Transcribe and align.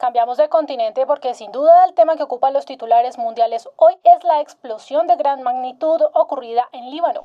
Cambiamos 0.00 0.38
de 0.38 0.48
continente 0.48 1.04
porque 1.04 1.34
sin 1.34 1.52
duda 1.52 1.84
el 1.84 1.92
tema 1.92 2.16
que 2.16 2.22
ocupa 2.22 2.50
los 2.50 2.64
titulares 2.64 3.18
mundiales 3.18 3.68
hoy 3.76 3.98
es 4.02 4.24
la 4.24 4.40
explosión 4.40 5.06
de 5.06 5.16
gran 5.16 5.42
magnitud 5.42 6.00
ocurrida 6.14 6.66
en 6.72 6.90
Líbano. 6.90 7.22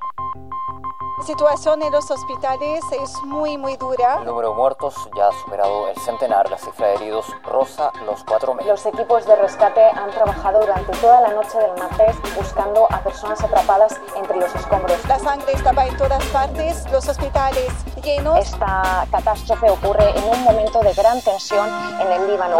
La 1.18 1.24
situación 1.24 1.82
en 1.82 1.94
los 1.94 2.12
hospitales 2.12 2.84
es 3.02 3.16
muy, 3.24 3.58
muy 3.58 3.78
dura. 3.78 4.18
El 4.20 4.26
número 4.26 4.50
de 4.50 4.56
muertos 4.56 4.94
ya 5.16 5.30
ha 5.30 5.32
superado 5.32 5.88
el 5.88 5.96
centenar. 6.02 6.50
La 6.52 6.58
cifra 6.58 6.88
de 6.88 6.96
heridos 6.96 7.26
rosa 7.44 7.94
los 8.06 8.22
cuatro 8.26 8.54
mil. 8.54 8.68
Los 8.68 8.86
equipos 8.86 9.26
de 9.26 9.38
rescate 9.38 9.82
han 9.82 10.12
trabajado 10.12 10.60
durante 10.60 10.92
toda 10.98 11.22
la 11.22 11.30
noche 11.30 11.58
del 11.58 11.78
martes 11.78 12.18
buscando 12.36 12.92
a 12.92 13.00
personas 13.00 13.42
atrapadas 13.42 14.02
entre 14.18 14.36
los 14.38 14.54
escombros. 14.54 15.08
La 15.08 15.18
sangre 15.18 15.54
estaba 15.54 15.86
en 15.86 15.96
todas 15.96 16.24
partes, 16.26 16.92
los 16.92 17.08
hospitales. 17.08 17.72
Esta 18.06 19.08
catástrofe 19.10 19.68
ocurre 19.68 20.12
en 20.16 20.24
un 20.26 20.44
momento 20.44 20.80
de 20.82 20.94
gran 20.94 21.20
tensión 21.22 21.68
en 22.00 22.12
el 22.12 22.28
Líbano. 22.28 22.58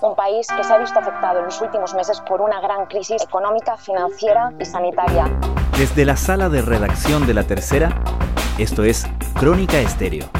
Un 0.00 0.16
país 0.16 0.46
que 0.56 0.64
se 0.64 0.72
ha 0.72 0.78
visto 0.78 0.98
afectado 0.98 1.40
en 1.40 1.44
los 1.44 1.60
últimos 1.60 1.92
meses 1.92 2.20
por 2.22 2.40
una 2.40 2.60
gran 2.60 2.86
crisis 2.86 3.22
económica, 3.22 3.76
financiera 3.76 4.54
y 4.58 4.64
sanitaria. 4.64 5.30
Desde 5.76 6.06
la 6.06 6.16
sala 6.16 6.48
de 6.48 6.62
redacción 6.62 7.26
de 7.26 7.34
La 7.34 7.42
Tercera, 7.42 7.90
esto 8.56 8.82
es 8.82 9.06
Crónica 9.34 9.76
Estéreo. 9.76 10.30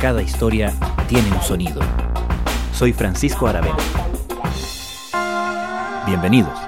Cada 0.00 0.22
historia 0.22 0.72
tiene 1.06 1.30
un 1.30 1.40
sonido. 1.40 1.82
Soy 2.72 2.92
Francisco 2.92 3.46
Aravena. 3.46 3.76
Bienvenidos. 6.04 6.67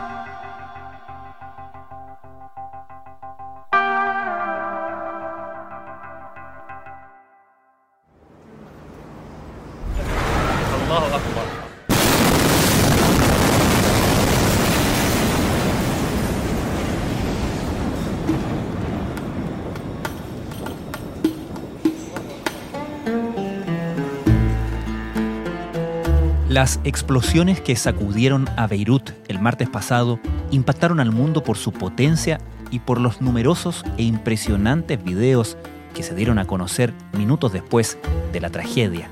Las 26.50 26.80
explosiones 26.82 27.60
que 27.60 27.76
sacudieron 27.76 28.48
a 28.56 28.66
Beirut 28.66 29.12
el 29.28 29.38
martes 29.38 29.68
pasado 29.68 30.18
impactaron 30.50 30.98
al 30.98 31.12
mundo 31.12 31.44
por 31.44 31.56
su 31.56 31.70
potencia 31.70 32.40
y 32.72 32.80
por 32.80 33.00
los 33.00 33.20
numerosos 33.20 33.84
e 33.98 34.02
impresionantes 34.02 35.00
videos 35.00 35.56
que 35.94 36.02
se 36.02 36.12
dieron 36.16 36.40
a 36.40 36.48
conocer 36.48 36.92
minutos 37.12 37.52
después 37.52 37.98
de 38.32 38.40
la 38.40 38.50
tragedia. 38.50 39.08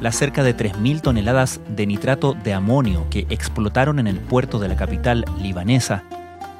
Las 0.00 0.16
cerca 0.16 0.42
de 0.42 0.56
3.000 0.56 1.00
toneladas 1.00 1.60
de 1.68 1.86
nitrato 1.86 2.34
de 2.34 2.52
amonio 2.52 3.06
que 3.08 3.28
explotaron 3.30 4.00
en 4.00 4.08
el 4.08 4.18
puerto 4.18 4.58
de 4.58 4.66
la 4.66 4.74
capital 4.74 5.24
libanesa, 5.40 6.02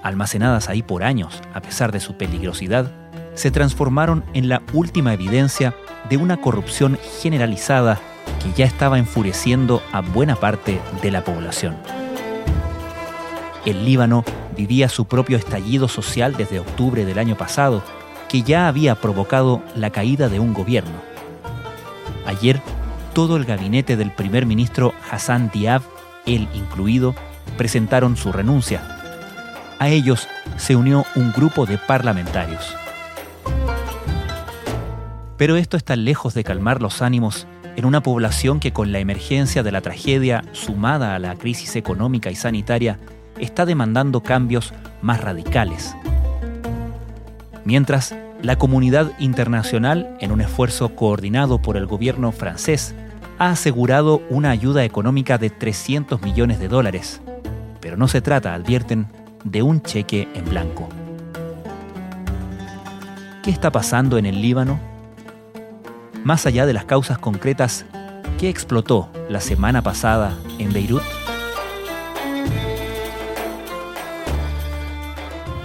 almacenadas 0.05 0.69
ahí 0.69 0.83
por 0.83 1.03
años 1.03 1.43
a 1.55 1.61
pesar 1.61 1.91
de 1.91 1.99
su 1.99 2.15
peligrosidad, 2.15 2.89
se 3.35 3.51
transformaron 3.51 4.23
en 4.33 4.49
la 4.49 4.63
última 4.73 5.13
evidencia 5.13 5.75
de 6.09 6.19
una 6.19 6.41
corrupción 6.41 7.01
generalizada 7.21 8.01
que 8.43 8.53
ya 8.53 8.65
estaba 8.65 8.99
enfureciendo 8.99 9.83
a 9.93 10.01
buena 10.01 10.37
parte 10.37 10.81
de 11.03 11.11
la 11.11 11.23
población. 11.25 11.77
El 13.65 13.85
Líbano 13.85 14.25
vivía 14.57 14.89
su 14.89 15.05
propio 15.05 15.37
estallido 15.37 15.87
social 15.89 16.37
desde 16.37 16.61
octubre 16.61 17.05
del 17.05 17.19
año 17.19 17.37
pasado, 17.37 17.83
que 18.29 18.43
ya 18.43 18.69
había 18.69 18.95
provocado 18.95 19.63
la 19.77 19.91
caída 19.91 20.29
de 20.29 20.41
un 20.41 20.55
gobierno. 20.55 20.99
Ayer, 22.27 22.61
todo 23.13 23.37
el 23.37 23.45
gabinete 23.45 23.97
del 23.97 24.13
primer 24.13 24.47
ministro 24.47 24.95
Hassan 25.11 25.51
Diab, 25.53 25.83
él 26.27 26.49
incluido, 26.55 27.15
presentaron 27.59 28.17
su 28.17 28.33
renuncia. 28.33 28.83
A 29.79 29.89
ellos 29.89 30.29
se 30.57 30.77
unió 30.77 31.05
un 31.17 31.33
grupo 31.33 31.67
de 31.67 31.77
parlamentarios. 31.79 32.75
Pero 35.37 35.57
esto 35.57 35.77
está 35.77 35.97
lejos 35.97 36.35
de 36.35 36.45
calmar 36.45 36.83
los 36.83 37.03
ánimos 37.03 37.47
en 37.77 37.85
una 37.85 38.03
población 38.03 38.61
que 38.61 38.73
con 38.73 38.93
la 38.93 38.99
emergencia 38.99 39.63
de 39.63 39.73
la 39.73 39.81
tragedia 39.81 40.45
sumada 40.53 41.15
a 41.15 41.19
la 41.19 41.37
crisis 41.37 41.77
económica 41.77 42.31
y 42.31 42.35
sanitaria 42.35 42.99
está 43.39 43.67
demandando 43.67 44.23
cambios 44.23 44.73
más 45.03 45.21
radicales. 45.21 45.95
Mientras, 47.65 48.15
la 48.43 48.57
comunidad 48.57 49.13
internacional, 49.19 50.17
en 50.21 50.33
un 50.33 50.41
esfuerzo 50.41 50.95
coordinado 50.95 51.61
por 51.61 51.77
el 51.77 51.87
gobierno 51.87 52.33
francés, 52.33 52.95
ha 53.39 53.51
asegurado 53.51 54.23
una 54.31 54.51
ayuda 54.51 54.85
económica 54.85 55.39
de 55.39 55.51
300 55.51 56.21
millones 56.23 56.59
de 56.59 56.69
dólares. 56.69 57.21
Pero 57.81 57.97
no 57.97 58.09
se 58.09 58.21
trata, 58.21 58.55
advierten, 58.55 59.07
de 59.45 59.63
un 59.63 59.83
cheque 59.83 60.29
en 60.35 60.45
blanco. 60.47 60.89
¿Qué 63.43 63.51
está 63.51 63.71
pasando 63.73 64.19
en 64.19 64.27
el 64.27 64.43
Líbano? 64.43 64.90
Más 66.25 66.45
allá 66.45 66.67
de 66.67 66.75
las 66.75 66.85
causas 66.85 67.19
concretas, 67.19 67.87
¿qué 68.39 68.51
explotó 68.51 69.09
la 69.31 69.41
semana 69.41 69.83
pasada 69.83 70.39
en 70.59 70.71
Beirut? 70.71 71.03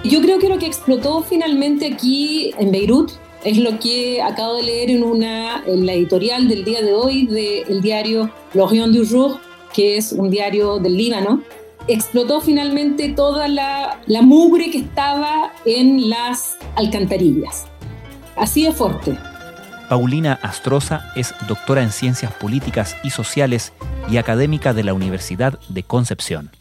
Yo 0.06 0.22
creo 0.22 0.40
que 0.40 0.48
lo 0.48 0.58
que 0.58 0.66
explotó 0.66 1.24
finalmente 1.24 1.92
aquí 1.94 2.54
en 2.58 2.72
Beirut 2.72 3.12
es 3.44 3.58
lo 3.58 3.80
que 3.80 4.22
acabo 4.22 4.56
de 4.56 4.64
leer 4.64 4.92
en, 4.92 5.04
una, 5.04 5.62
en 5.66 5.86
la 5.86 5.94
editorial 5.94 6.48
del 6.48 6.64
día 6.64 6.82
de 6.82 6.94
hoy 6.94 7.28
del 7.28 7.82
diario 7.82 8.32
L'Orient 8.54 8.94
du 8.94 9.06
Jour, 9.06 9.40
que 9.74 9.98
es 9.98 10.14
un 10.14 10.30
diario 10.30 10.80
del 10.80 10.96
Líbano. 10.96 11.42
Explotó 11.88 12.40
finalmente 12.40 13.10
toda 13.10 13.50
la, 13.50 14.00
la 14.08 14.22
mugre 14.22 14.72
que 14.72 14.78
estaba 14.78 15.52
en 15.66 16.10
las 16.10 16.56
alcantarillas. 16.76 17.66
Así 18.38 18.64
de 18.64 18.72
fuerte. 18.72 19.18
Paulina 19.90 20.40
Astroza 20.42 21.12
es 21.16 21.34
doctora 21.48 21.84
en 21.84 21.92
Ciencias 21.92 22.34
Políticas 22.34 22.96
y 23.04 23.10
Sociales 23.10 23.74
y 24.10 24.18
académica 24.18 24.74
de 24.74 24.84
la 24.84 24.94
Universidad 24.94 25.60
de 25.70 25.84
Concepción. 25.84 26.52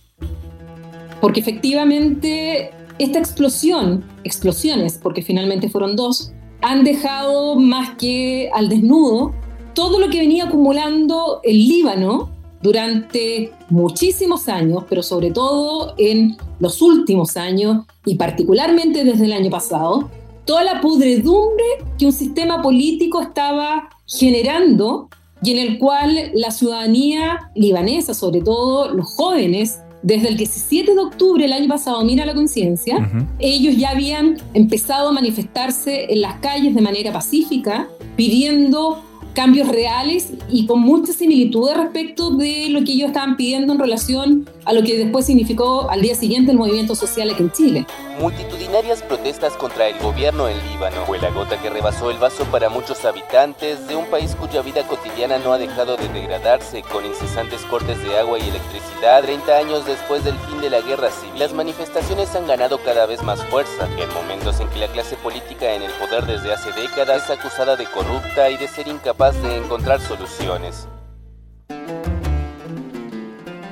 Porque 1.21 1.41
efectivamente 1.41 2.71
esta 2.99 3.19
explosión, 3.19 4.05
explosiones, 4.25 4.99
porque 5.03 5.23
finalmente 5.23 5.69
fueron 5.69 5.97
dos, 5.97 6.33
han 6.63 6.85
dejado 6.85 7.57
más 7.57 7.97
que 7.97 8.51
al 8.55 8.69
desnudo 8.69 9.35
todo 9.75 9.99
lo 9.99 10.09
que 10.09 10.19
venía 10.21 10.45
acumulando 10.45 11.41
el 11.43 11.59
Líbano 11.59 12.31
durante 12.63 13.53
muchísimos 13.69 14.49
años, 14.49 14.85
pero 14.89 15.03
sobre 15.03 15.31
todo 15.31 15.95
en 15.99 16.37
los 16.61 16.81
últimos 16.81 17.37
años 17.37 17.85
y 18.07 18.15
particularmente 18.15 19.05
desde 19.05 19.27
el 19.27 19.33
año 19.33 19.51
pasado, 19.51 20.09
toda 20.45 20.65
la 20.65 20.81
pudredumbre 20.81 21.65
que 21.99 22.07
un 22.07 22.13
sistema 22.13 22.63
político 22.63 23.21
estaba 23.21 23.89
generando 24.07 25.09
y 25.43 25.53
en 25.53 25.59
el 25.59 25.79
cual 25.79 26.31
la 26.35 26.51
ciudadanía 26.51 27.51
libanesa, 27.55 28.15
sobre 28.15 28.41
todo 28.41 28.91
los 28.91 29.15
jóvenes, 29.15 29.81
desde 30.03 30.29
el 30.29 30.37
17 30.37 30.95
de 30.95 31.01
octubre 31.01 31.43
del 31.43 31.53
año 31.55 31.69
pasado, 31.69 32.05
mira 32.05 32.27
la 32.27 32.35
conciencia, 32.35 33.11
ellos 33.39 33.77
ya 33.77 33.91
habían 33.91 34.37
empezado 34.53 35.09
a 35.09 35.13
manifestarse 35.13 36.13
en 36.13 36.21
las 36.21 36.41
calles 36.41 36.75
de 36.75 36.83
manera 36.83 37.11
pacífica, 37.11 37.89
pidiendo 38.15 39.03
cambios 39.35 39.69
reales 39.69 40.29
y 40.49 40.67
con 40.67 40.81
mucha 40.81 41.13
similitud 41.13 41.71
respecto 41.75 42.31
de 42.31 42.69
lo 42.71 42.85
que 42.85 42.93
ellos 42.93 43.09
estaban 43.09 43.37
pidiendo 43.37 43.73
en 43.73 43.79
relación 43.79 44.49
a 44.65 44.73
lo 44.73 44.83
que 44.83 44.97
después 44.97 45.27
significó 45.27 45.91
al 45.91 46.01
día 46.01 46.15
siguiente 46.15 46.53
el 46.53 46.57
movimiento 46.57 46.95
social 46.95 47.31
aquí 47.31 47.43
en 47.43 47.53
Chile. 47.53 47.87
Multitudinarias 48.21 49.03
protestas 49.03 49.55
contra 49.55 49.89
el 49.89 49.99
gobierno 49.99 50.49
en 50.49 50.57
Líbano 50.71 51.05
fue 51.05 51.19
la 51.19 51.31
gota 51.31 51.61
que 51.61 51.69
rebasó 51.69 52.11
el 52.13 52.19
vaso 52.19 52.45
para 52.45 52.69
muchos 52.69 53.05
habitantes 53.05 53.89
de 53.89 53.97
un 53.97 54.07
país 54.07 54.37
cuya 54.37 54.63
vida 54.63 54.87
cotidiana 54.87 55.39
no 55.39 55.53
ha 55.53 55.59
dejado 55.59 55.97
de 55.97 56.09
degradarse 56.09 56.83
con 56.83 57.05
incesantes 57.05 57.63
cortes 57.63 58.03
de 58.05 58.17
agua 58.17 58.39
y 58.39 58.43
electricidad 58.43 59.23
30 59.23 59.57
años 59.57 59.85
después 59.85 60.25
del 60.25 60.37
fin 60.39 60.61
de 60.61 60.71
la 60.71 60.81
guerra 60.81 61.11
civil. 61.11 61.41
Las 61.41 61.53
manifestaciones 61.53 62.35
han 62.37 62.47
ganado 62.47 62.79
cada 62.79 63.07
vez 63.07 63.23
más 63.23 63.43
fuerza 63.47 63.89
en 63.99 64.15
momentos 64.15 64.61
en 64.61 64.69
que 64.69 64.79
la 64.79 64.89
clase 64.89 65.17
política 65.17 65.75
en 65.75 65.83
el 65.83 65.91
poder 65.93 66.25
desde 66.25 66.53
hace 66.53 66.71
décadas 66.73 67.25
es 67.25 67.31
acusada 67.31 67.75
de 67.77 67.87
corrupta 67.87 68.49
y 68.49 68.57
de 68.57 68.69
ser 68.69 68.87
incapaz 68.87 69.24
de 69.33 69.57
encontrar 69.57 70.01
soluciones. 70.01 70.87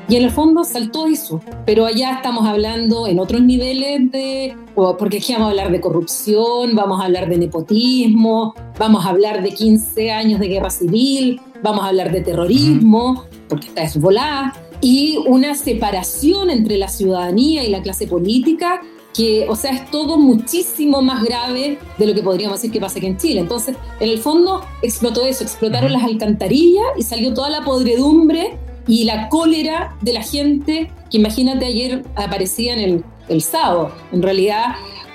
Y 0.08 0.16
en 0.16 0.24
el 0.24 0.30
fondo 0.30 0.64
saltó 0.64 1.06
eso, 1.06 1.40
pero 1.64 1.86
allá 1.86 2.16
estamos 2.16 2.46
hablando 2.46 3.06
en 3.06 3.18
otros 3.18 3.40
niveles 3.40 4.10
de, 4.10 4.56
porque 4.74 5.18
aquí 5.18 5.32
vamos 5.32 5.48
a 5.48 5.50
hablar 5.50 5.70
de 5.70 5.80
corrupción, 5.80 6.74
vamos 6.74 7.00
a 7.00 7.04
hablar 7.04 7.28
de 7.28 7.38
nepotismo, 7.38 8.54
vamos 8.78 9.06
a 9.06 9.10
hablar 9.10 9.42
de 9.42 9.50
15 9.50 10.10
años 10.10 10.40
de 10.40 10.48
guerra 10.48 10.70
civil, 10.70 11.40
vamos 11.62 11.84
a 11.84 11.88
hablar 11.88 12.12
de 12.12 12.20
terrorismo, 12.20 13.24
porque 13.48 13.68
está 13.68 13.84
Hezbollah, 13.84 14.52
y 14.82 15.18
una 15.26 15.54
separación 15.54 16.50
entre 16.50 16.76
la 16.76 16.88
ciudadanía 16.88 17.64
y 17.64 17.70
la 17.70 17.80
clase 17.80 18.06
política 18.06 18.82
que, 19.14 19.46
o 19.48 19.56
sea, 19.56 19.72
es 19.72 19.90
todo 19.90 20.18
muchísimo 20.18 21.02
más 21.02 21.22
grave 21.22 21.78
de 21.98 22.06
lo 22.06 22.14
que 22.14 22.22
podríamos 22.22 22.58
decir 22.58 22.72
que 22.72 22.80
pasa 22.80 22.98
aquí 22.98 23.06
en 23.06 23.16
Chile. 23.18 23.40
Entonces, 23.40 23.76
en 24.00 24.08
el 24.08 24.18
fondo 24.18 24.64
explotó 24.82 25.24
eso, 25.24 25.44
explotaron 25.44 25.92
las 25.92 26.04
alcantarillas 26.04 26.84
y 26.96 27.02
salió 27.02 27.34
toda 27.34 27.50
la 27.50 27.62
podredumbre 27.62 28.58
y 28.86 29.04
la 29.04 29.28
cólera 29.28 29.96
de 30.00 30.12
la 30.12 30.22
gente 30.22 30.90
que 31.10 31.18
imagínate 31.18 31.66
ayer 31.66 32.02
aparecía 32.16 32.72
en 32.72 32.78
el, 32.78 33.04
el 33.28 33.42
sábado, 33.42 33.92
en 34.12 34.22
realidad 34.22 34.74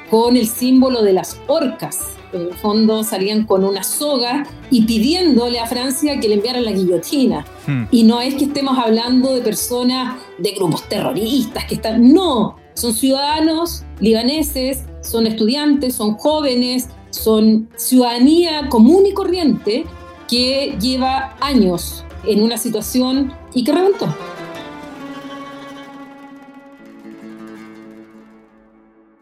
con 0.10 0.38
el 0.38 0.48
símbolo 0.48 1.02
de 1.02 1.14
las 1.14 1.40
orcas. 1.48 2.00
En 2.34 2.42
el 2.42 2.54
fondo 2.56 3.04
salían 3.04 3.46
con 3.46 3.64
una 3.64 3.84
soga 3.84 4.46
y 4.70 4.84
pidiéndole 4.84 5.60
a 5.60 5.66
Francia 5.66 6.20
que 6.20 6.28
le 6.28 6.36
enviaran 6.36 6.66
la 6.66 6.72
guillotina. 6.72 7.46
Hmm. 7.66 7.86
Y 7.90 8.04
no 8.04 8.20
es 8.22 8.36
que 8.36 8.46
estemos 8.46 8.78
hablando 8.78 9.34
de 9.34 9.42
personas 9.42 10.20
de 10.38 10.52
grupos 10.52 10.88
terroristas 10.90 11.66
que 11.66 11.76
están, 11.76 12.14
no, 12.14 12.58
son 12.78 12.94
ciudadanos 12.94 13.84
libaneses, 14.00 14.86
son 15.02 15.26
estudiantes, 15.26 15.96
son 15.96 16.14
jóvenes, 16.14 16.90
son 17.10 17.70
ciudadanía 17.76 18.70
común 18.70 19.08
y 19.08 19.14
corriente 19.14 19.86
que 20.28 20.78
lleva 20.80 21.36
años 21.42 22.06
en 22.24 22.44
una 22.44 22.58
situación 22.58 23.34
y 23.56 23.64
que 23.64 23.72
reventó. 23.72 24.16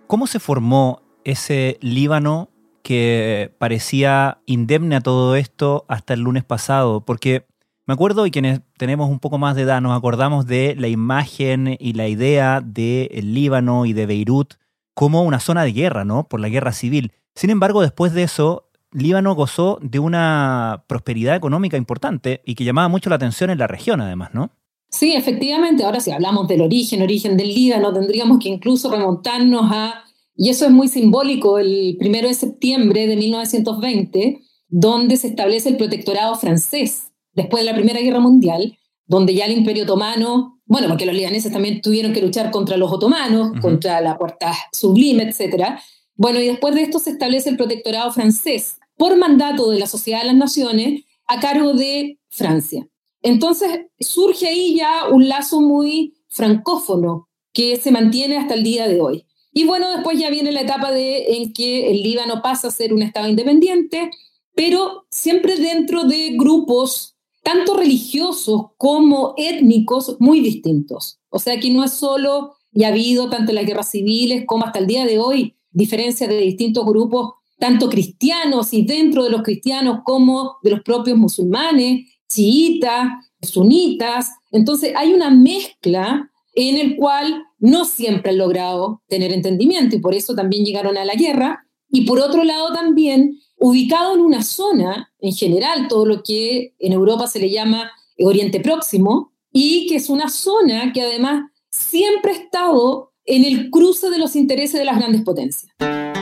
¿Cómo 0.07 0.28
se 0.28 0.40
formó 0.40 1.02
ese 1.24 1.78
Líbano 1.80 2.50
que 2.84 3.54
parecía 3.57 4.40
indemne 4.46 4.98
a 4.98 5.02
todo 5.02 5.38
esto 5.38 5.86
hasta 5.88 6.13
el 6.13 6.19
lunes 6.19 6.44
pasado? 6.44 7.06
Porque 7.06 7.46
me 7.88 7.94
acuerdo, 7.94 8.26
y 8.26 8.32
quienes 8.32 8.62
tenemos 8.78 9.10
un 9.10 9.20
poco 9.20 9.38
más 9.38 9.56
de 9.56 9.62
edad, 9.62 9.80
nos 9.80 9.96
acordamos 9.96 10.48
de 10.48 10.76
la 10.76 10.88
imagen 10.88 11.78
y 11.80 11.94
la 11.94 12.08
idea 12.08 12.62
del 12.62 13.34
Líbano 13.34 13.86
y 13.86 13.94
de 13.94 14.08
Beirut 14.08 14.56
como 14.96 15.22
una 15.22 15.40
zona 15.40 15.64
de 15.64 15.72
guerra, 15.72 16.04
¿no? 16.04 16.28
Por 16.28 16.40
la 16.40 16.50
guerra 16.50 16.72
civil. 16.72 17.12
Sin 17.36 17.52
embargo, 17.52 17.82
después 17.82 18.14
de 18.14 18.24
eso, 18.24 18.70
Líbano 18.92 19.36
gozó 19.36 19.78
de 19.84 20.00
una 20.00 20.86
prosperidad 20.88 21.36
económica 21.36 21.78
importante 21.78 22.42
y 22.44 22.56
que 22.56 22.64
llamaba 22.64 22.88
mucho 22.88 23.10
la 23.10 23.18
atención 23.18 23.52
en 23.52 23.60
la 23.60 23.68
región, 23.68 24.02
además, 24.02 24.30
¿no? 24.34 24.52
Sí, 24.90 25.14
efectivamente. 25.14 25.84
Ahora, 25.84 26.00
si 26.00 26.12
hablamos 26.12 26.48
del 26.48 26.62
origen, 26.62 27.04
origen 27.04 27.38
del 27.38 27.54
Líbano, 27.54 27.94
tendríamos 27.94 28.40
que 28.40 28.50
incluso 28.50 28.90
remontarnos 28.90 29.70
a, 29.72 30.06
y 30.36 30.50
eso 30.50 30.66
es 30.66 30.72
muy 30.72 30.88
simbólico, 30.88 31.60
el 31.60 31.98
primero 32.00 32.30
de 32.30 32.34
septiembre 32.34 33.06
de 33.06 33.16
1920, 33.16 34.42
donde 34.70 35.18
se 35.18 35.28
establece 35.28 35.70
el 35.70 35.78
protectorado 35.78 36.36
francés 36.36 37.12
después 37.36 37.64
de 37.64 37.72
la 37.72 37.76
Primera 37.76 38.00
Guerra 38.00 38.20
Mundial, 38.20 38.78
donde 39.06 39.36
ya 39.36 39.46
el 39.46 39.52
Imperio 39.52 39.84
Otomano, 39.84 40.62
bueno, 40.66 40.88
porque 40.88 41.06
los 41.06 41.16
libaneses 41.16 41.52
también 41.52 41.82
tuvieron 41.82 42.12
que 42.12 42.22
luchar 42.22 42.50
contra 42.50 42.76
los 42.78 42.92
otomanos, 42.92 43.60
contra 43.62 44.02
la 44.02 44.18
Puerta 44.18 44.52
Sublime, 44.72 45.24
etc. 45.24 45.76
Bueno, 46.16 46.40
y 46.40 46.48
después 46.48 46.74
de 46.74 46.82
esto 46.82 46.98
se 46.98 47.12
establece 47.12 47.50
el 47.50 47.58
protectorado 47.58 48.12
francés 48.12 48.78
por 48.98 49.16
mandato 49.18 49.70
de 49.70 49.78
la 49.78 49.88
Sociedad 49.88 50.22
de 50.22 50.28
las 50.28 50.36
Naciones 50.36 51.04
a 51.28 51.40
cargo 51.40 51.74
de 51.74 52.20
Francia. 52.30 52.88
Entonces 53.22 53.88
surge 54.00 54.48
ahí 54.48 54.76
ya 54.76 55.08
un 55.12 55.28
lazo 55.28 55.62
muy 55.62 56.16
francófono 56.30 57.30
que 57.54 57.78
se 57.78 57.92
mantiene 57.92 58.38
hasta 58.38 58.54
el 58.54 58.64
día 58.64 58.88
de 58.88 59.02
hoy. 59.02 59.26
Y 59.54 59.66
bueno, 59.66 59.90
después 59.90 60.20
ya 60.20 60.30
viene 60.30 60.52
la 60.52 60.62
etapa 60.62 60.92
de, 60.92 61.38
en 61.38 61.54
que 61.54 61.90
el 61.90 62.04
Líbano 62.04 62.42
pasa 62.42 62.68
a 62.68 62.72
ser 62.72 62.94
un 62.94 63.02
Estado 63.02 63.30
independiente, 63.30 64.10
pero 64.54 65.06
siempre 65.10 65.58
dentro 65.58 66.04
de 66.04 66.31
grupos 66.38 67.15
tanto 67.45 67.77
religiosos 67.77 68.71
como 68.75 69.36
étnicos 69.38 70.18
muy 70.19 70.39
distintos. 70.39 71.19
O 71.30 71.38
sea 71.38 71.59
que 71.59 71.69
no 71.69 71.83
es 71.83 71.94
solo, 71.94 72.56
y 72.71 72.86
ha 72.86 72.88
habido 72.88 73.30
tanto 73.30 73.51
en 73.51 73.57
las 73.57 73.68
guerras 73.68 73.92
civiles 73.92 74.45
como 74.47 74.65
hasta 74.65 74.80
el 74.80 74.88
día 74.88 75.06
de 75.06 75.19
hoy, 75.19 75.56
diferencias 75.69 76.27
de 76.27 76.39
distintos 76.39 76.83
grupos, 76.88 77.33
tanto 77.59 77.88
cristianos 77.88 78.74
y 78.74 78.83
dentro 78.83 79.24
de 79.24 79.30
los 79.30 79.44
cristianos 79.44 80.00
como 80.03 80.57
de 80.63 80.71
los 80.71 80.81
propios 80.81 81.19
musulmanes, 81.19 82.09
chiitas, 82.27 83.09
sunitas. 83.44 84.31
Entonces 84.51 84.94
hay 84.95 85.13
una 85.13 85.30
mezcla 85.30 86.31
en 86.53 86.77
el 86.77 86.95
cual 86.95 87.44
no 87.59 87.86
siempre 87.86 88.31
han 88.31 88.39
logrado 88.39 89.03
tener 89.07 89.31
entendimiento 89.31 89.95
y 89.95 90.00
por 90.00 90.15
eso 90.15 90.33
también 90.33 90.65
llegaron 90.65 90.97
a 90.97 91.06
la 91.06 91.13
guerra. 91.13 91.68
Y 91.92 92.06
por 92.06 92.19
otro 92.19 92.44
lado 92.44 92.74
también 92.74 93.38
ubicado 93.57 94.15
en 94.15 94.21
una 94.21 94.44
zona, 94.44 95.13
en 95.25 95.33
general, 95.33 95.88
todo 95.88 96.06
lo 96.06 96.22
que 96.24 96.74
en 96.80 96.94
Europa 96.94 97.27
se 97.27 97.39
le 97.39 97.50
llama 97.50 97.92
Oriente 98.19 98.60
Próximo, 98.60 99.31
y 99.51 99.88
que 99.88 99.95
es 99.95 100.10
una 100.10 100.30
zona 100.30 100.92
que 100.94 101.01
además 101.01 101.50
siempre 101.72 102.31
ha 102.31 102.36
estado 102.36 103.12
en 103.25 103.44
el 103.44 103.69
cruce 103.72 104.10
de 104.10 104.19
los 104.19 104.36
intereses 104.36 104.80
de 104.80 104.86
las 104.86 104.98
grandes 104.98 105.22
potencias. 105.24 105.72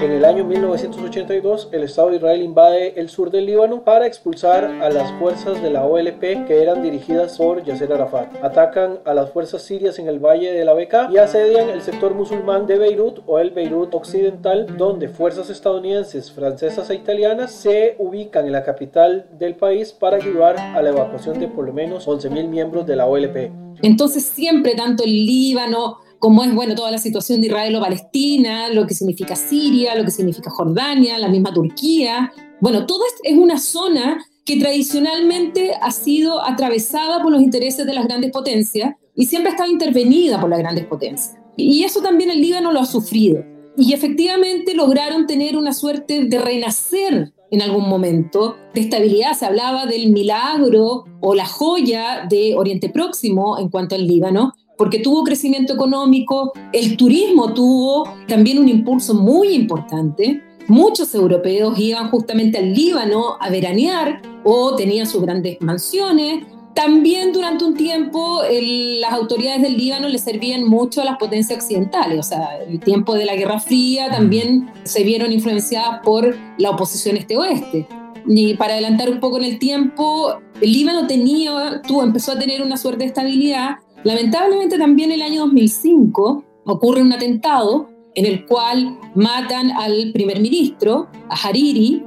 En 0.02 0.12
el 0.12 0.26
año 0.26 0.44
1982, 0.44 1.70
el 1.72 1.84
Estado 1.84 2.10
de 2.10 2.18
Israel 2.18 2.42
invade 2.42 3.00
el 3.00 3.10
sur 3.10 3.32
del 3.32 3.46
Líbano 3.46 3.84
para 3.84 4.06
expulsar 4.06 4.66
a 4.66 4.90
las 4.90 5.12
fuerzas 5.14 5.62
de 5.62 5.70
la 5.70 5.86
OLP 5.86 6.46
que 6.46 6.62
eran 6.62 6.82
dirigidas 6.82 7.38
por 7.38 7.64
Yasser 7.64 7.94
Arafat. 7.94 8.44
Atacan 8.44 9.00
a 9.06 9.14
las 9.14 9.32
fuerzas 9.32 9.62
sirias 9.62 10.00
en 10.00 10.08
el 10.08 10.20
valle 10.20 10.52
de 10.52 10.66
la 10.66 10.74
Bekaa 10.74 11.10
y 11.12 11.18
asedian 11.18 11.70
el 11.70 11.82
sector 11.82 12.14
musulmán 12.14 12.68
de 12.68 12.78
Beirut 12.78 13.20
o 13.26 13.40
el 13.40 13.52
Beirut 13.52 13.94
occidental, 13.94 14.76
donde 14.78 15.08
fuerzas 15.08 15.50
estadounidenses, 15.50 16.32
francesas 16.32 16.90
e 16.90 16.96
italianas 16.96 17.52
se 17.52 17.96
ubican 17.98 18.46
en 18.46 18.52
la 18.52 18.64
capital 18.64 19.28
del 19.38 19.56
país 19.56 19.94
para 19.94 20.18
ayudar 20.18 20.58
a 20.58 20.82
la 20.82 20.90
evacuación 20.90 21.40
de 21.40 21.48
por 21.48 21.66
lo 21.66 21.74
menos 21.74 22.08
11.000 22.08 22.48
miembros 22.48 22.86
de 22.86 22.96
la 22.96 23.06
OLP. 23.06 23.52
Entonces 23.82 24.26
siempre 24.26 24.76
tanto 24.76 25.04
el 25.04 25.26
Líbano 25.26 25.98
como 26.24 26.42
es 26.46 26.56
bueno 26.56 26.74
toda 26.74 26.90
la 26.90 27.00
situación 27.00 27.42
de 27.42 27.48
Israel 27.48 27.76
o 27.76 27.82
Palestina, 27.82 28.70
lo 28.70 28.88
que 28.88 28.94
significa 28.94 29.36
Siria, 29.36 29.94
lo 29.94 30.06
que 30.06 30.12
significa 30.12 30.50
Jordania, 30.50 31.20
la 31.20 31.28
misma 31.28 31.54
Turquía. 31.54 32.32
Bueno, 32.62 32.86
todo 32.86 33.04
es 33.24 33.36
una 33.36 33.58
zona 33.58 34.26
que 34.46 34.58
tradicionalmente 34.58 35.74
ha 35.82 35.92
sido 35.92 36.42
atravesada 36.42 37.22
por 37.22 37.30
los 37.30 37.42
intereses 37.42 37.86
de 37.86 37.94
las 37.94 38.06
grandes 38.06 38.32
potencias 38.32 38.96
y 39.14 39.26
siempre 39.26 39.50
ha 39.50 39.56
estado 39.56 39.70
intervenida 39.70 40.40
por 40.40 40.50
las 40.50 40.60
grandes 40.60 40.86
potencias. 40.86 41.36
Y 41.58 41.84
eso 41.84 42.02
también 42.02 42.30
el 42.30 42.40
Líbano 42.40 42.72
lo 42.72 42.80
ha 42.80 42.86
sufrido. 42.86 43.44
Y 43.76 43.92
efectivamente 43.92 44.76
lograron 44.76 45.28
tener 45.28 45.58
una 45.58 45.74
suerte 45.74 46.24
de 46.24 46.40
renacer 46.40 47.34
en 47.54 47.62
algún 47.62 47.88
momento, 47.88 48.58
de 48.74 48.82
estabilidad. 48.82 49.34
Se 49.34 49.46
hablaba 49.46 49.86
del 49.86 50.12
milagro 50.12 51.06
o 51.22 51.36
la 51.36 51.46
joya 51.46 52.26
de 52.28 52.56
Oriente 52.58 52.90
Próximo 52.90 53.60
en 53.60 53.70
cuanto 53.70 53.94
al 53.94 54.08
Líbano, 54.08 54.54
porque 54.76 54.98
tuvo 54.98 55.24
crecimiento 55.24 55.74
económico, 55.74 56.52
el 56.74 56.98
turismo 56.98 57.54
tuvo 57.54 58.10
también 58.28 58.58
un 58.58 58.70
impulso 58.70 59.14
muy 59.14 59.50
importante. 59.50 60.42
Muchos 60.68 61.14
europeos 61.14 61.78
iban 61.78 62.10
justamente 62.10 62.58
al 62.58 62.74
Líbano 62.74 63.38
a 63.40 63.52
veranear 63.52 64.20
o 64.44 64.76
tenían 64.76 65.06
sus 65.06 65.22
grandes 65.22 65.62
mansiones. 65.62 66.46
También 66.74 67.32
durante 67.32 67.66
un 67.66 67.76
tiempo 67.76 68.42
las 68.50 69.14
autoridades 69.14 69.62
del 69.62 69.78
Líbano 69.78 70.08
le 70.08 70.18
servían 70.18 70.64
mucho 70.64 71.02
a 71.02 71.06
las 71.06 71.18
potencias 71.18 71.60
occidentales, 71.60 72.20
o 72.20 72.24
sea, 72.24 72.58
el 72.68 72.80
tiempo 72.80 73.14
de 73.14 73.26
la 73.26 73.36
Guerra 73.36 73.60
Fría 73.60 74.10
también 74.10 74.72
se 74.84 75.04
vieron 75.04 75.32
influenciadas 75.32 76.00
por 76.04 76.36
la 76.58 76.72
oposición 76.72 77.18
este-oeste. 77.18 77.88
Y 78.26 78.56
para 78.56 78.74
adelantar 78.74 79.10
un 79.10 79.20
poco 79.20 79.38
en 79.38 79.44
el 79.44 79.60
tiempo, 79.60 80.40
el 80.62 80.72
Líbano 80.72 81.06
tenía, 81.08 81.82
tuvo, 81.86 82.04
empezó 82.04 82.32
a 82.32 82.40
tener 82.40 82.62
una 82.62 82.78
suerte 82.78 83.04
de 83.04 83.08
estabilidad 83.08 83.76
Lamentablemente 84.04 84.78
también 84.78 85.12
en 85.12 85.22
el 85.22 85.22
año 85.22 85.42
2005 85.42 86.44
ocurre 86.66 87.02
un 87.02 87.14
atentado 87.14 87.90
en 88.16 88.26
el 88.26 88.46
cual 88.46 89.00
matan 89.16 89.72
al 89.72 90.12
primer 90.14 90.40
ministro, 90.40 91.08
a 91.30 91.36
Hariri, 91.36 92.04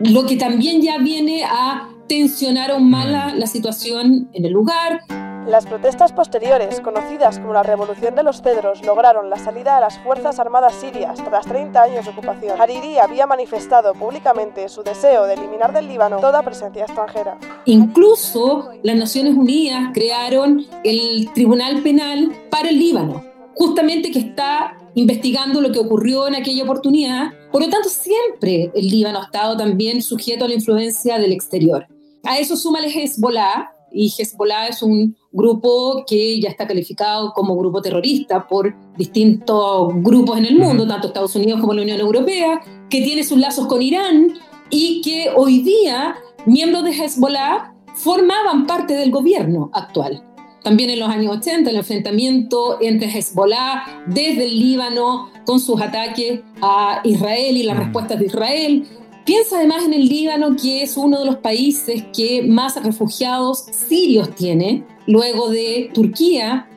lo 0.00 0.26
que 0.26 0.36
también 0.36 0.82
ya 0.82 0.98
viene 0.98 1.44
a 1.44 1.88
tensionar 2.06 2.70
aún 2.70 2.90
más 2.90 3.06
la, 3.06 3.46
situación 3.46 4.28
en 4.32 4.44
el 4.44 4.52
lugar. 4.52 5.00
Las 5.46 5.64
protestas 5.64 6.12
posteriores, 6.12 6.80
conocidas 6.80 7.38
como 7.38 7.52
la 7.52 7.62
Revolución 7.62 8.16
de 8.16 8.24
los 8.24 8.42
Cedros, 8.42 8.84
lograron 8.84 9.30
la 9.30 9.36
salida 9.36 9.76
de 9.76 9.80
las 9.80 9.96
Fuerzas 10.00 10.40
Armadas 10.40 10.74
sirias 10.74 11.22
tras 11.24 11.46
30 11.46 11.80
años 11.80 12.04
de 12.04 12.10
ocupación. 12.10 12.60
Hariri 12.60 12.98
había 12.98 13.26
manifestado 13.26 13.92
públicamente 13.94 14.68
su 14.68 14.82
deseo 14.82 15.24
de 15.26 15.34
eliminar 15.34 15.72
del 15.72 15.86
Líbano 15.86 16.18
toda 16.18 16.42
presencia 16.42 16.84
extranjera. 16.84 17.38
Incluso 17.64 18.70
las 18.82 18.96
Naciones 18.96 19.36
Unidas 19.36 19.90
crearon 19.94 20.66
el 20.82 21.30
Tribunal 21.32 21.80
Penal 21.82 22.32
para 22.50 22.68
el 22.68 22.78
Líbano, 22.80 23.22
justamente 23.54 24.10
que 24.10 24.18
está 24.18 24.76
investigando 24.96 25.60
lo 25.60 25.70
que 25.70 25.78
ocurrió 25.78 26.26
en 26.26 26.34
aquella 26.34 26.64
oportunidad. 26.64 27.30
Por 27.52 27.62
lo 27.62 27.68
tanto, 27.68 27.88
siempre 27.88 28.72
el 28.74 28.88
Líbano 28.88 29.20
ha 29.20 29.24
estado 29.24 29.56
también 29.56 30.02
sujeto 30.02 30.44
a 30.44 30.48
la 30.48 30.54
influencia 30.54 31.18
del 31.18 31.32
exterior. 31.32 31.86
A 32.26 32.38
eso 32.38 32.56
súmale 32.56 32.88
Hezbollah, 32.88 33.72
y 33.92 34.12
Hezbollah 34.18 34.66
es 34.66 34.82
un 34.82 35.16
grupo 35.32 36.04
que 36.06 36.40
ya 36.40 36.48
está 36.48 36.66
calificado 36.66 37.32
como 37.32 37.56
grupo 37.56 37.80
terrorista 37.80 38.48
por 38.48 38.74
distintos 38.96 39.92
grupos 40.02 40.38
en 40.38 40.46
el 40.46 40.58
mundo, 40.58 40.86
tanto 40.86 41.08
Estados 41.08 41.36
Unidos 41.36 41.60
como 41.60 41.72
la 41.72 41.82
Unión 41.82 42.00
Europea, 42.00 42.60
que 42.90 43.02
tiene 43.02 43.22
sus 43.22 43.38
lazos 43.38 43.66
con 43.66 43.80
Irán 43.80 44.34
y 44.70 45.00
que 45.02 45.30
hoy 45.36 45.60
día 45.60 46.16
miembros 46.46 46.84
de 46.84 46.90
Hezbollah 46.90 47.74
formaban 47.94 48.66
parte 48.66 48.94
del 48.94 49.10
gobierno 49.10 49.70
actual. 49.72 50.22
También 50.62 50.90
en 50.90 50.98
los 50.98 51.08
años 51.08 51.36
80 51.36 51.70
el 51.70 51.76
enfrentamiento 51.76 52.78
entre 52.80 53.08
Hezbollah 53.08 54.04
desde 54.08 54.46
el 54.46 54.58
Líbano 54.58 55.30
con 55.44 55.60
sus 55.60 55.80
ataques 55.80 56.40
a 56.60 57.02
Israel 57.04 57.56
y 57.56 57.62
las 57.62 57.78
respuestas 57.78 58.18
de 58.18 58.26
Israel, 58.26 58.84
Piensa 59.26 59.56
además 59.56 59.84
en 59.84 59.92
el 59.92 60.08
Líbano, 60.08 60.54
que 60.54 60.84
es 60.84 60.96
uno 60.96 61.18
de 61.18 61.26
los 61.26 61.38
países 61.38 62.04
que 62.16 62.42
más 62.42 62.80
refugiados 62.80 63.66
sirios 63.88 64.32
tiene, 64.36 64.84
luego 65.08 65.50
de 65.50 65.90
Turquía. 65.92 66.68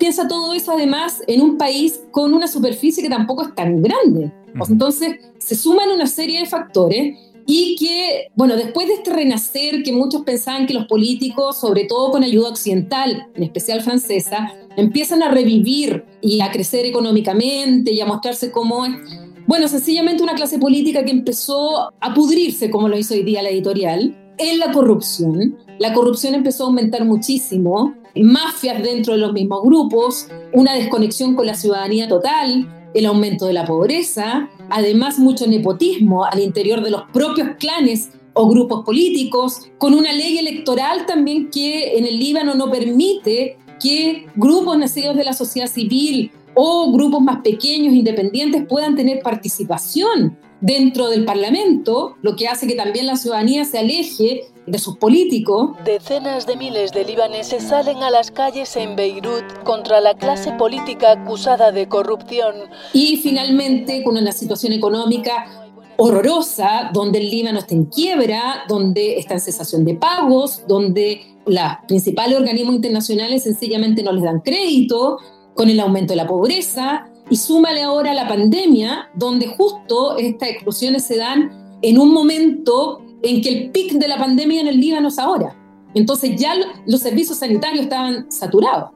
Piensa 0.00 0.26
todo 0.26 0.52
eso 0.52 0.72
además 0.72 1.22
en 1.28 1.40
un 1.40 1.56
país 1.56 2.00
con 2.10 2.34
una 2.34 2.48
superficie 2.48 3.04
que 3.04 3.08
tampoco 3.08 3.44
es 3.44 3.54
tan 3.54 3.80
grande. 3.82 4.32
Entonces, 4.68 5.20
se 5.38 5.54
suman 5.54 5.90
una 5.90 6.08
serie 6.08 6.40
de 6.40 6.46
factores 6.46 7.16
y 7.46 7.76
que, 7.76 8.26
bueno, 8.34 8.56
después 8.56 8.88
de 8.88 8.94
este 8.94 9.12
renacer 9.12 9.84
que 9.84 9.92
muchos 9.92 10.22
pensaban 10.22 10.66
que 10.66 10.74
los 10.74 10.86
políticos, 10.86 11.58
sobre 11.58 11.84
todo 11.84 12.10
con 12.10 12.24
ayuda 12.24 12.48
occidental, 12.48 13.28
en 13.34 13.42
especial 13.44 13.80
francesa, 13.80 14.52
empiezan 14.76 15.22
a 15.22 15.30
revivir 15.30 16.04
y 16.20 16.40
a 16.40 16.50
crecer 16.50 16.84
económicamente 16.84 17.92
y 17.92 18.00
a 18.00 18.06
mostrarse 18.06 18.50
como 18.50 18.84
bueno, 19.46 19.68
sencillamente 19.68 20.22
una 20.22 20.34
clase 20.34 20.58
política 20.58 21.04
que 21.04 21.10
empezó 21.10 21.92
a 22.00 22.14
pudrirse, 22.14 22.70
como 22.70 22.88
lo 22.88 22.98
hizo 22.98 23.14
hoy 23.14 23.22
día 23.22 23.42
la 23.42 23.50
editorial, 23.50 24.16
en 24.38 24.58
la 24.58 24.72
corrupción. 24.72 25.56
La 25.78 25.92
corrupción 25.92 26.34
empezó 26.34 26.64
a 26.64 26.66
aumentar 26.68 27.04
muchísimo, 27.04 27.94
mafias 28.14 28.82
dentro 28.82 29.14
de 29.14 29.20
los 29.20 29.32
mismos 29.32 29.62
grupos, 29.62 30.28
una 30.52 30.74
desconexión 30.74 31.34
con 31.34 31.46
la 31.46 31.54
ciudadanía 31.54 32.08
total, 32.08 32.68
el 32.94 33.06
aumento 33.06 33.46
de 33.46 33.54
la 33.54 33.64
pobreza, 33.64 34.50
además 34.70 35.18
mucho 35.18 35.46
nepotismo 35.46 36.24
al 36.24 36.40
interior 36.40 36.82
de 36.82 36.90
los 36.90 37.02
propios 37.12 37.48
clanes 37.58 38.10
o 38.34 38.48
grupos 38.48 38.84
políticos, 38.84 39.62
con 39.78 39.94
una 39.94 40.12
ley 40.12 40.38
electoral 40.38 41.06
también 41.06 41.50
que 41.50 41.98
en 41.98 42.06
el 42.06 42.18
Líbano 42.18 42.54
no 42.54 42.70
permite 42.70 43.58
que 43.80 44.26
grupos 44.36 44.78
nacidos 44.78 45.16
de 45.16 45.24
la 45.24 45.32
sociedad 45.32 45.66
civil 45.66 46.30
o 46.54 46.92
grupos 46.92 47.20
más 47.20 47.40
pequeños, 47.42 47.94
independientes, 47.94 48.64
puedan 48.68 48.96
tener 48.96 49.22
participación 49.22 50.38
dentro 50.60 51.08
del 51.08 51.24
Parlamento, 51.24 52.16
lo 52.22 52.36
que 52.36 52.46
hace 52.48 52.66
que 52.66 52.74
también 52.74 53.06
la 53.06 53.16
ciudadanía 53.16 53.64
se 53.64 53.78
aleje 53.78 54.44
de 54.66 54.78
sus 54.78 54.96
políticos. 54.96 55.70
Decenas 55.84 56.46
de 56.46 56.56
miles 56.56 56.92
de 56.92 57.04
libaneses 57.04 57.64
salen 57.64 57.98
a 58.02 58.10
las 58.10 58.30
calles 58.30 58.76
en 58.76 58.94
Beirut 58.94 59.44
contra 59.64 60.00
la 60.00 60.14
clase 60.14 60.52
política 60.52 61.12
acusada 61.12 61.72
de 61.72 61.88
corrupción. 61.88 62.54
Y 62.92 63.16
finalmente, 63.16 64.04
con 64.04 64.16
una 64.16 64.30
situación 64.30 64.72
económica 64.72 65.62
horrorosa, 65.96 66.90
donde 66.92 67.18
el 67.18 67.30
Líbano 67.30 67.58
está 67.58 67.74
en 67.74 67.86
quiebra, 67.86 68.64
donde 68.68 69.18
está 69.18 69.34
en 69.34 69.40
cesación 69.40 69.84
de 69.84 69.94
pagos, 69.94 70.62
donde 70.68 71.22
los 71.44 71.62
principales 71.88 72.38
organismos 72.38 72.76
internacionales 72.76 73.42
sencillamente 73.42 74.02
no 74.02 74.12
les 74.12 74.22
dan 74.22 74.40
crédito, 74.40 75.18
con 75.54 75.68
el 75.68 75.80
aumento 75.80 76.12
de 76.12 76.16
la 76.16 76.26
pobreza 76.26 77.06
y 77.30 77.36
súmale 77.36 77.82
ahora 77.82 78.14
la 78.14 78.28
pandemia, 78.28 79.10
donde 79.14 79.46
justo 79.46 80.16
estas 80.16 80.50
explosiones 80.50 81.04
se 81.04 81.16
dan 81.16 81.78
en 81.82 81.98
un 81.98 82.12
momento 82.12 83.00
en 83.22 83.40
que 83.40 83.48
el 83.48 83.70
pic 83.70 83.92
de 83.92 84.08
la 84.08 84.18
pandemia 84.18 84.60
en 84.60 84.68
el 84.68 84.80
Líbano 84.80 85.08
es 85.08 85.18
ahora. 85.18 85.56
Entonces 85.94 86.36
ya 86.36 86.54
los 86.86 87.00
servicios 87.00 87.38
sanitarios 87.38 87.84
estaban 87.84 88.30
saturados. 88.30 88.90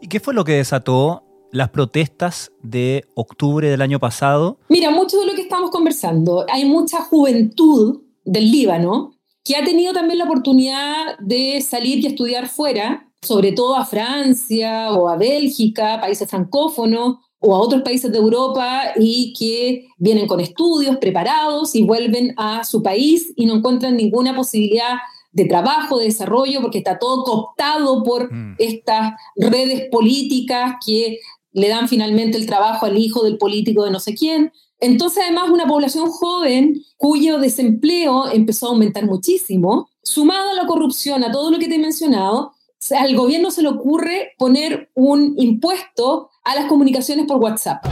¿Y 0.00 0.08
qué 0.08 0.20
fue 0.20 0.34
lo 0.34 0.44
que 0.44 0.52
desató 0.52 1.24
las 1.52 1.70
protestas 1.70 2.52
de 2.62 3.04
octubre 3.14 3.68
del 3.68 3.82
año 3.82 3.98
pasado? 3.98 4.58
Mira, 4.68 4.90
mucho 4.90 5.18
de 5.18 5.26
lo 5.26 5.34
que 5.34 5.42
estamos 5.42 5.70
conversando, 5.70 6.44
hay 6.50 6.64
mucha 6.64 7.00
juventud 7.02 8.02
del 8.24 8.50
Líbano 8.50 9.12
que 9.42 9.56
ha 9.56 9.64
tenido 9.64 9.92
también 9.92 10.18
la 10.18 10.24
oportunidad 10.24 11.18
de 11.20 11.60
salir 11.62 12.00
y 12.00 12.06
estudiar 12.06 12.48
fuera 12.48 13.05
sobre 13.22 13.52
todo 13.52 13.76
a 13.76 13.84
Francia 13.84 14.92
o 14.92 15.08
a 15.08 15.16
Bélgica, 15.16 16.00
países 16.00 16.28
francófonos, 16.28 17.16
o 17.38 17.54
a 17.54 17.60
otros 17.60 17.82
países 17.82 18.10
de 18.10 18.18
Europa 18.18 18.92
y 18.96 19.32
que 19.38 19.88
vienen 19.98 20.26
con 20.26 20.40
estudios 20.40 20.96
preparados 20.96 21.74
y 21.74 21.82
vuelven 21.82 22.34
a 22.36 22.64
su 22.64 22.82
país 22.82 23.32
y 23.36 23.46
no 23.46 23.56
encuentran 23.56 23.96
ninguna 23.96 24.34
posibilidad 24.34 24.96
de 25.32 25.44
trabajo, 25.44 25.98
de 25.98 26.06
desarrollo, 26.06 26.62
porque 26.62 26.78
está 26.78 26.98
todo 26.98 27.24
cooptado 27.24 28.02
por 28.02 28.32
mm. 28.32 28.56
estas 28.58 29.12
redes 29.36 29.88
políticas 29.90 30.76
que 30.84 31.18
le 31.52 31.68
dan 31.68 31.88
finalmente 31.88 32.38
el 32.38 32.46
trabajo 32.46 32.86
al 32.86 32.96
hijo 32.96 33.22
del 33.22 33.36
político 33.36 33.84
de 33.84 33.90
no 33.90 34.00
sé 34.00 34.14
quién. 34.14 34.50
Entonces, 34.80 35.24
además, 35.24 35.50
una 35.50 35.66
población 35.66 36.10
joven 36.10 36.82
cuyo 36.96 37.38
desempleo 37.38 38.30
empezó 38.30 38.66
a 38.66 38.70
aumentar 38.70 39.04
muchísimo, 39.04 39.88
sumado 40.02 40.50
a 40.50 40.54
la 40.54 40.66
corrupción, 40.66 41.22
a 41.22 41.30
todo 41.30 41.50
lo 41.50 41.58
que 41.58 41.68
te 41.68 41.76
he 41.76 41.78
mencionado, 41.78 42.52
al 42.92 43.16
gobierno 43.16 43.50
se 43.50 43.62
le 43.62 43.68
ocurre 43.68 44.34
poner 44.38 44.90
un 44.94 45.34
impuesto 45.36 46.30
a 46.44 46.54
las 46.54 46.66
comunicaciones 46.66 47.26
por 47.26 47.38
WhatsApp. 47.38 47.84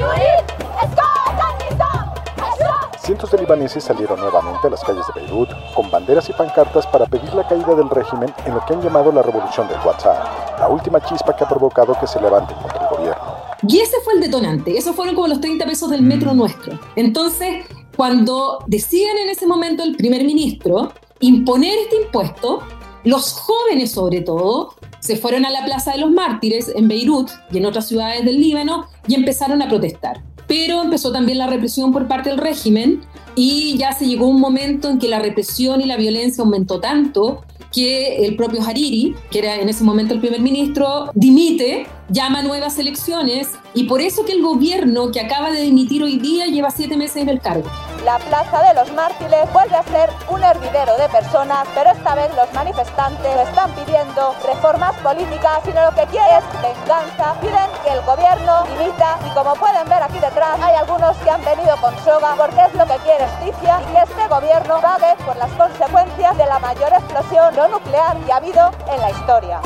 Cientos 3.04 3.30
de 3.32 3.38
libaneses 3.38 3.84
salieron 3.84 4.18
nuevamente 4.18 4.66
a 4.66 4.70
las 4.70 4.82
calles 4.82 5.04
de 5.14 5.20
Beirut 5.20 5.50
con 5.74 5.90
banderas 5.90 6.26
y 6.30 6.32
pancartas 6.32 6.86
para 6.86 7.04
pedir 7.04 7.34
la 7.34 7.46
caída 7.46 7.74
del 7.74 7.90
régimen 7.90 8.32
en 8.46 8.54
lo 8.54 8.64
que 8.64 8.72
han 8.72 8.80
llamado 8.80 9.12
la 9.12 9.20
revolución 9.20 9.68
del 9.68 9.76
WhatsApp, 9.84 10.58
la 10.58 10.68
última 10.68 11.00
chispa 11.04 11.36
que 11.36 11.44
ha 11.44 11.48
provocado 11.48 11.94
que 12.00 12.06
se 12.06 12.18
levanten 12.18 12.56
contra 12.56 12.82
el 12.82 12.96
gobierno. 12.96 13.24
Y 13.68 13.80
ese 13.80 13.96
fue 14.02 14.14
el 14.14 14.20
detonante, 14.20 14.78
esos 14.78 14.96
fueron 14.96 15.14
como 15.14 15.28
los 15.28 15.40
30 15.40 15.66
pesos 15.66 15.90
del 15.90 16.00
metro 16.00 16.32
mm. 16.32 16.36
nuestro. 16.36 16.78
Entonces, 16.96 17.66
cuando 17.94 18.64
deciden 18.68 19.18
en 19.18 19.28
ese 19.28 19.46
momento 19.46 19.82
el 19.82 19.96
primer 19.96 20.24
ministro 20.24 20.90
imponer 21.20 21.76
este 21.78 22.04
impuesto, 22.04 22.62
los 23.04 23.32
jóvenes, 23.34 23.92
sobre 23.92 24.22
todo, 24.22 24.74
se 25.04 25.16
fueron 25.16 25.44
a 25.44 25.50
la 25.50 25.66
Plaza 25.66 25.92
de 25.92 25.98
los 25.98 26.10
Mártires 26.10 26.72
en 26.74 26.88
Beirut 26.88 27.30
y 27.52 27.58
en 27.58 27.66
otras 27.66 27.86
ciudades 27.86 28.24
del 28.24 28.40
Líbano 28.40 28.86
y 29.06 29.14
empezaron 29.14 29.60
a 29.60 29.68
protestar. 29.68 30.22
Pero 30.46 30.82
empezó 30.82 31.12
también 31.12 31.36
la 31.36 31.46
represión 31.46 31.92
por 31.92 32.08
parte 32.08 32.30
del 32.30 32.38
régimen 32.38 33.02
y 33.36 33.76
ya 33.76 33.92
se 33.92 34.06
llegó 34.06 34.26
un 34.26 34.40
momento 34.40 34.88
en 34.88 34.98
que 34.98 35.08
la 35.08 35.18
represión 35.18 35.82
y 35.82 35.84
la 35.84 35.98
violencia 35.98 36.42
aumentó 36.42 36.80
tanto 36.80 37.44
que 37.70 38.24
el 38.24 38.36
propio 38.36 38.62
Hariri, 38.62 39.14
que 39.30 39.40
era 39.40 39.56
en 39.56 39.68
ese 39.68 39.84
momento 39.84 40.14
el 40.14 40.20
primer 40.20 40.40
ministro, 40.40 41.10
dimite, 41.14 41.86
llama 42.08 42.42
nuevas 42.42 42.78
elecciones 42.78 43.48
y 43.74 43.84
por 43.84 44.00
eso 44.00 44.24
que 44.24 44.32
el 44.32 44.42
gobierno 44.42 45.10
que 45.10 45.20
acaba 45.20 45.50
de 45.50 45.60
dimitir 45.60 46.02
hoy 46.02 46.18
día 46.18 46.46
lleva 46.46 46.70
siete 46.70 46.96
meses 46.96 47.16
en 47.16 47.28
el 47.28 47.40
cargo. 47.40 47.68
La 48.04 48.18
Plaza 48.18 48.62
de 48.62 48.74
los 48.74 48.92
Mártires 48.92 49.50
vuelve 49.50 49.76
a 49.76 49.82
ser 49.84 50.10
un 50.28 50.44
hervidero 50.44 50.94
de 50.98 51.08
personas, 51.08 51.66
pero 51.74 51.90
esta 51.90 52.14
vez 52.14 52.28
los 52.36 52.52
manifestantes 52.52 53.48
están 53.48 53.74
pidiendo 53.74 54.34
reformas 54.44 54.94
políticas, 55.00 55.64
sino 55.64 55.80
lo 55.86 55.90
que 55.96 56.04
quieren 56.12 56.36
es 56.36 56.44
venganza. 56.60 57.32
Piden 57.40 57.70
que 57.82 57.92
el 57.96 58.02
gobierno 58.04 58.64
dimita 58.68 59.18
y 59.24 59.30
como 59.32 59.54
pueden 59.54 59.88
ver 59.88 60.02
aquí 60.02 60.18
detrás 60.18 60.60
hay 60.60 60.74
algunos 60.76 61.16
que 61.16 61.30
han 61.30 61.42
venido 61.46 61.74
con 61.80 61.96
soga 62.04 62.34
porque 62.36 62.60
es 62.60 62.74
lo 62.74 62.84
que 62.84 63.00
quiere 63.08 63.24
justicia 63.24 63.80
y 63.90 63.96
este 63.96 64.28
gobierno 64.28 64.80
pague 64.82 65.24
por 65.24 65.36
las 65.36 65.50
consecuencias 65.52 66.36
de 66.36 66.44
la 66.44 66.58
mayor 66.58 66.92
explosión 66.92 67.56
no 67.56 67.68
nuclear 67.68 68.18
que 68.18 68.32
ha 68.32 68.36
habido 68.36 68.70
en 68.92 69.00
la 69.00 69.10
historia. 69.12 69.60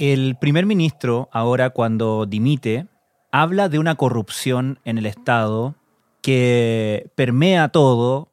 El 0.00 0.34
primer 0.34 0.66
ministro, 0.66 1.28
ahora 1.30 1.70
cuando 1.70 2.26
dimite, 2.26 2.88
habla 3.32 3.68
de 3.68 3.78
una 3.78 3.94
corrupción 3.94 4.78
en 4.84 4.98
el 4.98 5.06
Estado 5.06 5.74
que 6.22 7.10
permea 7.14 7.68
todo, 7.68 8.28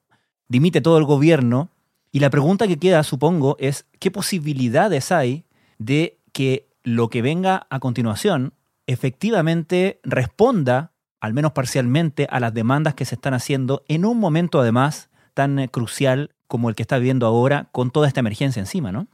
dimite 0.48 0.82
todo 0.82 0.98
el 0.98 1.06
gobierno, 1.06 1.70
y 2.12 2.20
la 2.20 2.30
pregunta 2.30 2.68
que 2.68 2.78
queda, 2.78 3.04
supongo, 3.04 3.58
es 3.60 3.86
qué 4.00 4.12
posibilidades 4.12 5.12
hay 5.12 5.44
de 5.78 6.18
que 6.32 6.68
lo 6.84 7.10
que 7.10 7.22
venga 7.22 7.68
a 7.70 7.80
continuación 7.80 8.54
efectivamente 8.88 10.00
responda, 10.04 10.94
al 11.20 11.34
menos 11.34 11.52
parcialmente, 11.52 12.28
a 12.30 12.40
las 12.40 12.54
demandas 12.54 12.96
que 12.96 13.06
se 13.06 13.16
están 13.16 13.34
haciendo 13.34 13.84
en 13.88 14.06
un 14.06 14.20
momento 14.20 14.60
además 14.60 15.10
tan 15.34 15.68
crucial 15.68 16.32
como 16.48 16.70
el 16.70 16.76
que 16.76 16.84
está 16.84 16.98
viviendo 16.98 17.28
ahora 17.28 17.68
con 17.72 17.92
toda 17.92 18.08
esta 18.08 18.22
emergencia 18.22 18.60
encima, 18.60 18.92
¿no? 18.92 19.08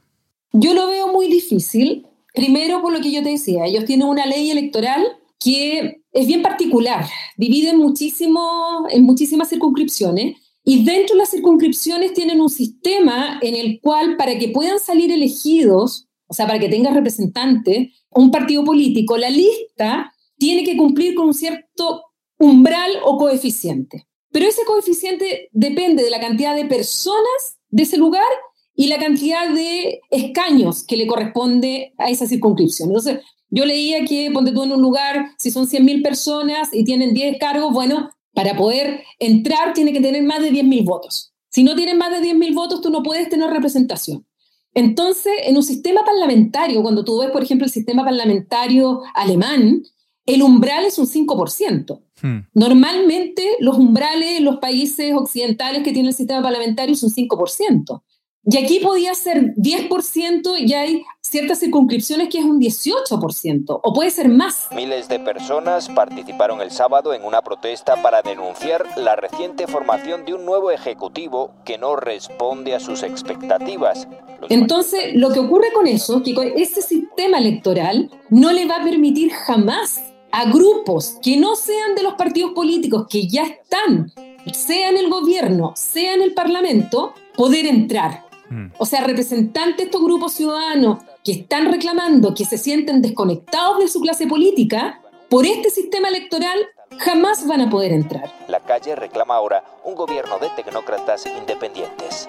Yo 0.52 0.72
lo 0.72 0.86
veo 0.88 1.08
muy 1.08 1.28
difícil. 1.28 2.06
Primero, 2.32 2.80
por 2.80 2.92
lo 2.92 3.00
que 3.00 3.12
yo 3.12 3.22
te 3.22 3.30
decía, 3.30 3.66
ellos 3.66 3.84
tienen 3.84 4.06
una 4.06 4.24
ley 4.24 4.50
electoral 4.50 5.02
que 5.44 6.00
es 6.12 6.26
bien 6.26 6.40
particular, 6.40 7.06
divide 7.36 7.74
muchísimo, 7.74 8.86
en 8.88 9.02
muchísimas 9.02 9.50
circunscripciones 9.50 10.38
y 10.64 10.84
dentro 10.84 11.14
de 11.14 11.20
las 11.20 11.30
circunscripciones 11.30 12.14
tienen 12.14 12.40
un 12.40 12.48
sistema 12.48 13.38
en 13.42 13.54
el 13.54 13.78
cual 13.82 14.16
para 14.16 14.38
que 14.38 14.48
puedan 14.48 14.80
salir 14.80 15.12
elegidos, 15.12 16.08
o 16.26 16.32
sea, 16.32 16.46
para 16.46 16.58
que 16.58 16.70
tenga 16.70 16.90
representante, 16.90 17.92
un 18.10 18.30
partido 18.30 18.64
político, 18.64 19.18
la 19.18 19.28
lista 19.28 20.14
tiene 20.38 20.64
que 20.64 20.78
cumplir 20.78 21.14
con 21.14 21.26
un 21.26 21.34
cierto 21.34 22.02
umbral 22.38 22.90
o 23.04 23.18
coeficiente. 23.18 24.08
pero 24.32 24.46
ese 24.48 24.64
coeficiente 24.64 25.48
depende 25.52 26.02
de 26.02 26.10
la 26.10 26.18
cantidad 26.18 26.56
de 26.56 26.64
personas 26.64 27.58
de 27.68 27.84
ese 27.84 27.98
lugar 27.98 28.26
y 28.76 28.88
la 28.88 28.98
cantidad 28.98 29.50
de 29.50 30.00
escaños 30.10 30.84
que 30.84 30.96
le 30.96 31.06
corresponde 31.06 31.92
a 31.98 32.10
esa 32.10 32.26
circunscripción. 32.26 32.88
Entonces, 32.88 33.20
yo 33.50 33.64
leía 33.64 34.04
que, 34.04 34.30
ponte 34.32 34.52
tú 34.52 34.64
en 34.64 34.72
un 34.72 34.82
lugar, 34.82 35.30
si 35.38 35.50
son 35.50 35.66
100.000 35.66 36.02
personas 36.02 36.70
y 36.72 36.84
tienen 36.84 37.14
10 37.14 37.38
cargos, 37.38 37.72
bueno, 37.72 38.10
para 38.32 38.56
poder 38.56 39.04
entrar 39.20 39.74
tiene 39.74 39.92
que 39.92 40.00
tener 40.00 40.22
más 40.24 40.42
de 40.42 40.50
10.000 40.50 40.84
votos. 40.84 41.32
Si 41.50 41.62
no 41.62 41.76
tienes 41.76 41.96
más 41.96 42.10
de 42.10 42.26
10.000 42.26 42.54
votos, 42.54 42.80
tú 42.80 42.90
no 42.90 43.04
puedes 43.04 43.28
tener 43.28 43.48
representación. 43.50 44.26
Entonces, 44.74 45.32
en 45.44 45.56
un 45.56 45.62
sistema 45.62 46.04
parlamentario, 46.04 46.82
cuando 46.82 47.04
tú 47.04 47.20
ves, 47.20 47.30
por 47.30 47.44
ejemplo, 47.44 47.64
el 47.64 47.70
sistema 47.70 48.04
parlamentario 48.04 49.02
alemán, 49.14 49.84
el 50.26 50.42
umbral 50.42 50.84
es 50.84 50.98
un 50.98 51.06
5%. 51.06 52.02
Hmm. 52.20 52.38
Normalmente 52.54 53.56
los 53.60 53.78
umbrales 53.78 54.38
en 54.38 54.44
los 54.44 54.56
países 54.56 55.12
occidentales 55.14 55.84
que 55.84 55.92
tienen 55.92 56.08
el 56.08 56.14
sistema 56.14 56.42
parlamentario 56.42 56.96
son 56.96 57.10
5%. 57.10 58.02
Y 58.46 58.58
aquí 58.58 58.78
podía 58.80 59.14
ser 59.14 59.54
10% 59.54 60.58
y 60.58 60.74
hay 60.74 61.04
ciertas 61.22 61.60
circunscripciones 61.60 62.28
que 62.28 62.38
es 62.38 62.44
un 62.44 62.60
18%, 62.60 63.80
o 63.82 63.92
puede 63.94 64.10
ser 64.10 64.28
más. 64.28 64.68
Miles 64.74 65.08
de 65.08 65.18
personas 65.18 65.88
participaron 65.88 66.60
el 66.60 66.70
sábado 66.70 67.14
en 67.14 67.24
una 67.24 67.40
protesta 67.40 68.02
para 68.02 68.20
denunciar 68.20 68.86
la 68.98 69.16
reciente 69.16 69.66
formación 69.66 70.26
de 70.26 70.34
un 70.34 70.44
nuevo 70.44 70.70
ejecutivo 70.70 71.52
que 71.64 71.78
no 71.78 71.96
responde 71.96 72.74
a 72.74 72.80
sus 72.80 73.02
expectativas. 73.02 74.06
Entonces, 74.50 75.14
lo 75.14 75.32
que 75.32 75.40
ocurre 75.40 75.72
con 75.72 75.86
eso 75.86 76.18
es 76.18 76.22
que 76.22 76.52
este 76.56 76.82
sistema 76.82 77.38
electoral 77.38 78.10
no 78.28 78.52
le 78.52 78.66
va 78.66 78.76
a 78.76 78.84
permitir 78.84 79.32
jamás 79.32 80.02
a 80.32 80.50
grupos 80.50 81.18
que 81.22 81.38
no 81.38 81.56
sean 81.56 81.94
de 81.94 82.02
los 82.02 82.14
partidos 82.14 82.52
políticos 82.52 83.06
que 83.08 83.26
ya 83.26 83.44
están, 83.44 84.12
sea 84.52 84.90
en 84.90 84.98
el 84.98 85.08
gobierno, 85.08 85.72
sea 85.76 86.12
en 86.14 86.20
el 86.20 86.34
parlamento, 86.34 87.14
poder 87.36 87.66
entrar. 87.66 88.24
Mm. 88.54 88.72
O 88.78 88.86
sea, 88.86 89.02
representantes 89.02 89.76
de 89.78 89.82
estos 89.84 90.02
grupos 90.02 90.32
ciudadanos 90.32 90.98
que 91.24 91.32
están 91.32 91.72
reclamando, 91.72 92.34
que 92.34 92.44
se 92.44 92.56
sienten 92.56 93.02
desconectados 93.02 93.80
de 93.80 93.88
su 93.88 94.00
clase 94.00 94.28
política, 94.28 95.00
por 95.28 95.44
este 95.44 95.70
sistema 95.70 96.08
electoral 96.08 96.58
jamás 96.98 97.46
van 97.48 97.62
a 97.62 97.70
poder 97.70 97.92
entrar. 97.92 98.32
La 98.46 98.60
calle 98.60 98.94
reclama 98.94 99.34
ahora 99.34 99.64
un 99.84 99.96
gobierno 99.96 100.38
de 100.38 100.50
tecnócratas 100.50 101.26
independientes. 101.26 102.28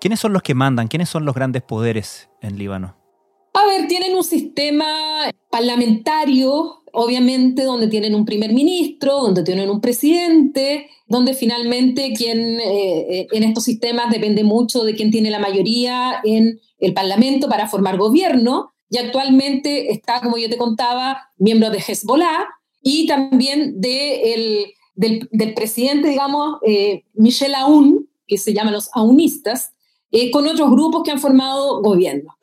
¿Quiénes 0.00 0.20
son 0.20 0.32
los 0.32 0.42
que 0.42 0.54
mandan? 0.54 0.86
¿Quiénes 0.86 1.08
son 1.08 1.24
los 1.24 1.34
grandes 1.34 1.62
poderes 1.62 2.28
en 2.40 2.56
Líbano? 2.56 2.94
A 3.54 3.66
ver, 3.66 3.88
tienen 3.88 4.14
un 4.14 4.22
sistema 4.22 4.86
parlamentario, 5.50 6.82
obviamente, 6.98 7.62
donde 7.64 7.88
tienen 7.88 8.14
un 8.14 8.24
primer 8.24 8.54
ministro, 8.54 9.20
donde 9.20 9.42
tienen 9.42 9.68
un 9.68 9.82
presidente, 9.82 10.88
donde 11.06 11.34
finalmente 11.34 12.14
quien 12.14 12.58
eh, 12.58 13.06
eh, 13.10 13.26
en 13.32 13.42
estos 13.44 13.64
sistemas 13.64 14.10
depende 14.10 14.44
mucho 14.44 14.82
de 14.82 14.94
quién 14.94 15.10
tiene 15.10 15.30
la 15.30 15.38
mayoría 15.38 16.20
en 16.24 16.58
el 16.78 16.94
Parlamento 16.94 17.50
para 17.50 17.68
formar 17.68 17.98
gobierno. 17.98 18.72
Y 18.88 18.96
actualmente 18.96 19.92
está, 19.92 20.22
como 20.22 20.38
yo 20.38 20.48
te 20.48 20.56
contaba, 20.56 21.28
miembro 21.36 21.68
de 21.68 21.82
Hezbollah 21.86 22.46
y 22.80 23.06
también 23.06 23.78
de 23.78 24.72
del, 24.94 25.54
presidente, 25.54 26.08
digamos, 26.08 26.56
eh, 26.66 27.04
Michel 27.12 27.54
Aoun, 27.54 28.08
que 28.26 28.38
se 28.38 28.54
llama 28.54 28.70
los 28.70 28.88
aunistas, 28.94 29.72
con 30.32 30.48
otros 30.48 30.70
grupos 30.70 31.02
que 31.02 31.10
han 31.10 31.20
formado 31.20 31.82
gobierno. 31.82 32.34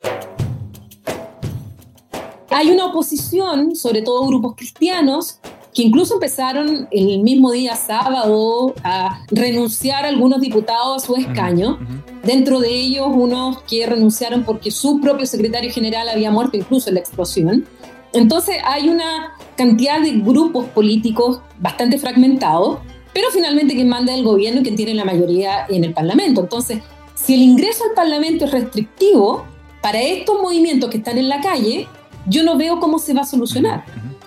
Hay 2.56 2.70
una 2.70 2.86
oposición, 2.86 3.74
sobre 3.74 4.00
todo 4.02 4.24
grupos 4.28 4.54
cristianos, 4.54 5.40
que 5.74 5.82
incluso 5.82 6.14
empezaron 6.14 6.86
el 6.92 7.18
mismo 7.18 7.50
día 7.50 7.74
sábado 7.74 8.76
a 8.84 9.24
renunciar 9.28 10.04
algunos 10.04 10.40
diputados 10.40 11.02
a 11.02 11.04
su 11.04 11.16
escaño. 11.16 11.80
Dentro 12.22 12.60
de 12.60 12.72
ellos, 12.72 13.08
unos 13.10 13.60
que 13.62 13.84
renunciaron 13.84 14.44
porque 14.44 14.70
su 14.70 15.00
propio 15.00 15.26
secretario 15.26 15.72
general 15.72 16.08
había 16.08 16.30
muerto 16.30 16.56
incluso 16.56 16.90
en 16.90 16.94
la 16.94 17.00
explosión. 17.00 17.66
Entonces 18.12 18.58
hay 18.64 18.88
una 18.88 19.32
cantidad 19.56 20.00
de 20.00 20.12
grupos 20.12 20.66
políticos 20.66 21.40
bastante 21.58 21.98
fragmentados, 21.98 22.78
pero 23.12 23.30
finalmente 23.32 23.74
quien 23.74 23.88
manda 23.88 24.14
el 24.14 24.22
gobierno 24.22 24.60
y 24.60 24.62
quien 24.62 24.76
tiene 24.76 24.94
la 24.94 25.04
mayoría 25.04 25.66
en 25.68 25.82
el 25.82 25.92
Parlamento. 25.92 26.42
Entonces, 26.42 26.78
si 27.16 27.34
el 27.34 27.42
ingreso 27.42 27.82
al 27.82 27.96
Parlamento 27.96 28.44
es 28.44 28.52
restrictivo, 28.52 29.44
para 29.84 30.00
estos 30.00 30.40
movimientos 30.40 30.88
que 30.88 30.96
están 30.96 31.18
en 31.18 31.28
la 31.28 31.42
calle, 31.42 31.86
yo 32.26 32.42
no 32.42 32.56
veo 32.56 32.80
cómo 32.80 32.98
se 32.98 33.14
va 33.14 33.22
a 33.22 33.26
solucionar. 33.26 33.84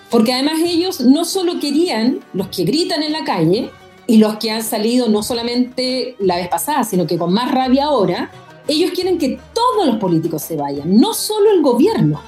Porque 0.10 0.34
además 0.34 0.60
ellos 0.64 1.02
no 1.02 1.26
solo 1.26 1.60
querían, 1.60 2.20
los 2.34 2.48
que 2.48 2.64
gritan 2.64 3.04
en 3.04 3.12
la 3.12 3.24
calle 3.24 3.70
y 4.06 4.18
los 4.18 4.38
que 4.38 4.52
han 4.52 4.64
salido 4.64 5.10
no 5.10 5.22
solamente 5.22 6.16
la 6.20 6.38
vez 6.38 6.48
pasada, 6.48 6.84
sino 6.84 7.06
que 7.06 7.18
con 7.18 7.34
más 7.34 7.52
rabia 7.52 7.86
ahora, 7.86 8.32
ellos 8.68 8.92
quieren 8.92 9.18
que 9.18 9.40
todos 9.54 9.86
los 9.86 9.98
políticos 9.98 10.42
se 10.42 10.56
vayan, 10.56 10.98
no 10.98 11.14
solo 11.14 11.52
el 11.52 11.62
gobierno. 11.62 12.22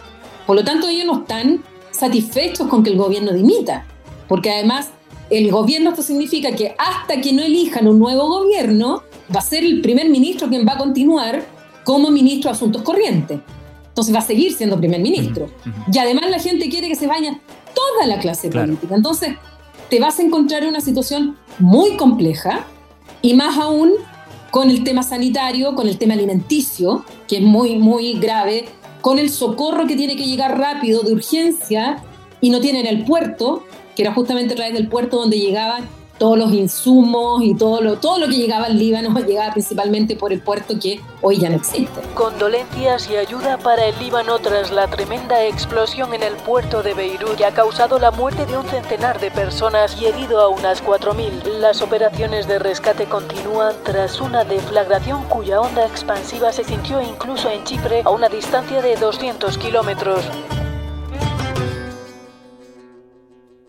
Por 0.46 0.56
lo 0.56 0.64
tanto, 0.64 0.88
ellos 0.88 1.06
no 1.06 1.22
están 1.22 1.64
satisfechos 1.92 2.68
con 2.68 2.84
que 2.84 2.90
el 2.90 2.98
gobierno 2.98 3.32
dimita, 3.32 3.86
porque 4.28 4.52
además 4.52 4.90
el 5.30 5.52
gobierno 5.52 5.92
esto 5.92 6.02
significa 6.02 6.56
que 6.56 6.76
hasta 6.78 7.22
que 7.22 7.34
no 7.34 7.44
elijan 7.44 7.88
un 7.88 8.00
nuevo 8.00 8.28
gobierno, 8.28 9.04
va 9.34 9.40
a 9.40 9.44
ser 9.44 9.64
el 9.64 9.82
primer 9.82 10.10
ministro 10.10 10.50
quien 10.50 10.68
va 10.68 10.74
a 10.74 10.78
continuar 10.78 11.46
como 11.84 12.10
ministro 12.10 12.50
de 12.50 12.56
Asuntos 12.56 12.82
Corrientes. 12.82 13.40
Entonces 14.00 14.16
va 14.16 14.20
a 14.20 14.28
seguir 14.28 14.54
siendo 14.54 14.78
primer 14.78 15.02
ministro. 15.02 15.50
Y 15.92 15.98
además 15.98 16.30
la 16.30 16.40
gente 16.40 16.70
quiere 16.70 16.88
que 16.88 16.96
se 16.96 17.06
vaya 17.06 17.38
toda 17.76 18.08
la 18.08 18.18
clase 18.20 18.50
política. 18.50 18.96
Entonces 18.96 19.36
te 19.90 20.00
vas 20.00 20.20
a 20.20 20.22
encontrar 20.22 20.64
en 20.64 20.70
una 20.70 20.80
situación 20.80 21.36
muy 21.58 21.98
compleja 21.98 22.66
y 23.22 23.34
más 23.34 23.58
aún 23.58 23.92
con 24.52 24.70
el 24.70 24.86
tema 24.86 25.04
sanitario, 25.04 25.76
con 25.76 25.90
el 25.90 25.98
tema 25.98 26.14
alimenticio, 26.14 27.04
que 27.28 27.40
es 27.40 27.44
muy, 27.44 27.76
muy 27.76 28.14
grave, 28.20 28.70
con 29.02 29.20
el 29.20 29.30
socorro 29.30 29.86
que 29.86 29.98
tiene 29.98 30.16
que 30.16 30.26
llegar 30.26 30.58
rápido, 30.58 31.02
de 31.02 31.12
urgencia, 31.12 32.02
y 32.40 32.52
no 32.52 32.62
tienen 32.62 32.88
el 32.88 33.04
puerto, 33.04 33.66
que 33.98 34.04
era 34.04 34.14
justamente 34.14 34.54
a 34.54 34.56
través 34.56 34.74
del 34.76 34.88
puerto 34.88 35.18
donde 35.18 35.38
llegaban 35.38 35.90
todos 36.20 36.38
los 36.38 36.54
insumos 36.54 37.42
y 37.44 37.56
todo 37.56 37.82
lo, 37.82 37.98
todo 37.98 38.20
lo 38.20 38.28
que 38.28 38.36
llegaba 38.36 38.66
al 38.66 38.78
Líbano 38.78 39.18
llegaba 39.28 39.54
principalmente 39.54 40.16
por 40.16 40.32
el 40.32 40.42
puerto 40.42 40.78
que 40.80 41.00
hoy 41.22 41.40
ya 41.40 41.50
no 41.50 41.56
existe. 41.56 42.02
Condolencias 42.14 43.10
y 43.10 43.16
ayuda 43.16 43.58
para 43.58 43.86
el 43.86 43.98
Líbano 43.98 44.38
tras 44.40 44.72
la 44.72 44.88
tremenda 44.88 45.44
explosión 45.46 46.14
en 46.14 46.22
el 46.22 46.36
puerto 46.36 46.84
de 46.84 46.94
Beirut 46.94 47.38
que 47.38 47.46
ha 47.46 47.54
causado 47.54 47.98
la 47.98 48.12
muerte 48.12 48.46
de 48.46 48.58
un 48.58 48.66
centenar 48.66 49.20
de 49.20 49.32
personas 49.32 50.00
y 50.00 50.06
herido 50.06 50.42
a 50.42 50.50
unas 50.50 50.84
4.000. 50.84 51.60
Las 51.60 51.82
operaciones 51.82 52.48
de 52.48 52.60
rescate 52.60 53.06
continúan 53.06 53.74
tras 53.84 54.20
una 54.20 54.44
deflagración 54.44 55.24
cuya 55.30 55.62
onda 55.62 55.86
expansiva 55.86 56.52
se 56.52 56.64
sintió 56.66 57.02
incluso 57.02 57.50
en 57.50 57.64
Chipre 57.64 58.02
a 58.04 58.10
una 58.10 58.28
distancia 58.28 58.82
de 58.82 58.98
200 58.98 59.58
kilómetros. 59.58 60.26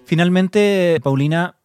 Finalmente, 0.04 0.98
Paulina, 1.04 1.59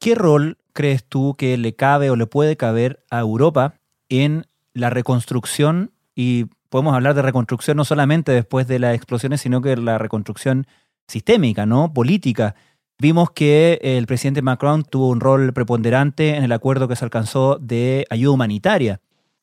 ¿Qué 0.00 0.14
rol 0.14 0.56
crees 0.72 1.04
tú 1.04 1.34
que 1.36 1.58
le 1.58 1.76
cabe 1.76 2.08
o 2.08 2.16
le 2.16 2.24
puede 2.24 2.56
caber 2.56 3.04
a 3.10 3.20
Europa 3.20 3.74
en 4.08 4.46
la 4.72 4.88
reconstrucción? 4.88 5.92
Y 6.14 6.46
podemos 6.70 6.94
hablar 6.94 7.14
de 7.14 7.20
reconstrucción 7.20 7.76
no 7.76 7.84
solamente 7.84 8.32
después 8.32 8.66
de 8.66 8.78
las 8.78 8.94
explosiones, 8.94 9.42
sino 9.42 9.60
que 9.60 9.76
la 9.76 9.98
reconstrucción 9.98 10.66
sistémica, 11.06 11.66
¿no? 11.66 11.92
Política. 11.92 12.54
Vimos 12.98 13.30
que 13.32 13.78
el 13.82 14.06
presidente 14.06 14.40
Macron 14.40 14.84
tuvo 14.84 15.08
un 15.08 15.20
rol 15.20 15.52
preponderante 15.52 16.34
en 16.34 16.44
el 16.44 16.52
acuerdo 16.52 16.88
que 16.88 16.96
se 16.96 17.04
alcanzó 17.04 17.58
de 17.58 18.06
ayuda 18.08 18.32
humanitaria. 18.32 19.02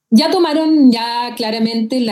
Ya 0.09 0.31
tomaron 0.31 0.91
ya 0.91 1.35
claramente 1.35 2.03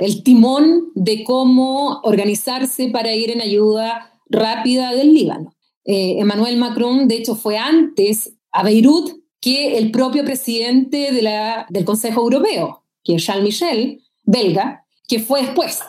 el 0.00 0.22
timón 0.22 0.90
de 0.94 1.24
cómo 1.24 2.00
organizarse 2.02 2.90
para 2.90 3.14
ir 3.14 3.30
en 3.30 3.40
ayuda 3.40 4.20
rápida 4.28 4.90
del 4.92 5.14
Líbano. 5.14 5.55
Eh, 5.86 6.16
Emmanuel 6.18 6.56
Macron, 6.56 7.06
de 7.06 7.16
hecho, 7.16 7.36
fue 7.36 7.56
antes 7.56 8.34
a 8.50 8.64
Beirut 8.64 9.12
que 9.40 9.78
el 9.78 9.92
propio 9.92 10.24
presidente 10.24 11.12
de 11.12 11.22
la, 11.22 11.66
del 11.68 11.84
Consejo 11.84 12.22
Europeo, 12.22 12.82
que 13.04 13.14
es 13.14 13.24
Charles 13.24 13.44
Michel, 13.44 14.02
belga, 14.24 14.84
que 15.06 15.20
fue 15.20 15.42
después. 15.42 15.80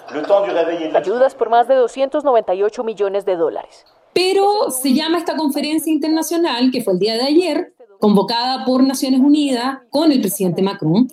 Ayudas 0.93 1.33
por 1.33 1.49
más 1.49 1.67
de 1.67 1.75
298 1.75 2.83
millones 2.83 3.25
de 3.25 3.35
dólares. 3.35 3.85
Pero 4.13 4.69
se 4.69 4.93
llama 4.93 5.17
esta 5.17 5.35
conferencia 5.35 5.91
internacional, 5.91 6.71
que 6.71 6.83
fue 6.83 6.93
el 6.93 6.99
día 6.99 7.15
de 7.15 7.23
ayer, 7.23 7.73
convocada 7.99 8.65
por 8.65 8.83
Naciones 8.83 9.19
Unidas 9.19 9.79
con 9.89 10.11
el 10.11 10.21
presidente 10.21 10.61
Macron, 10.61 11.07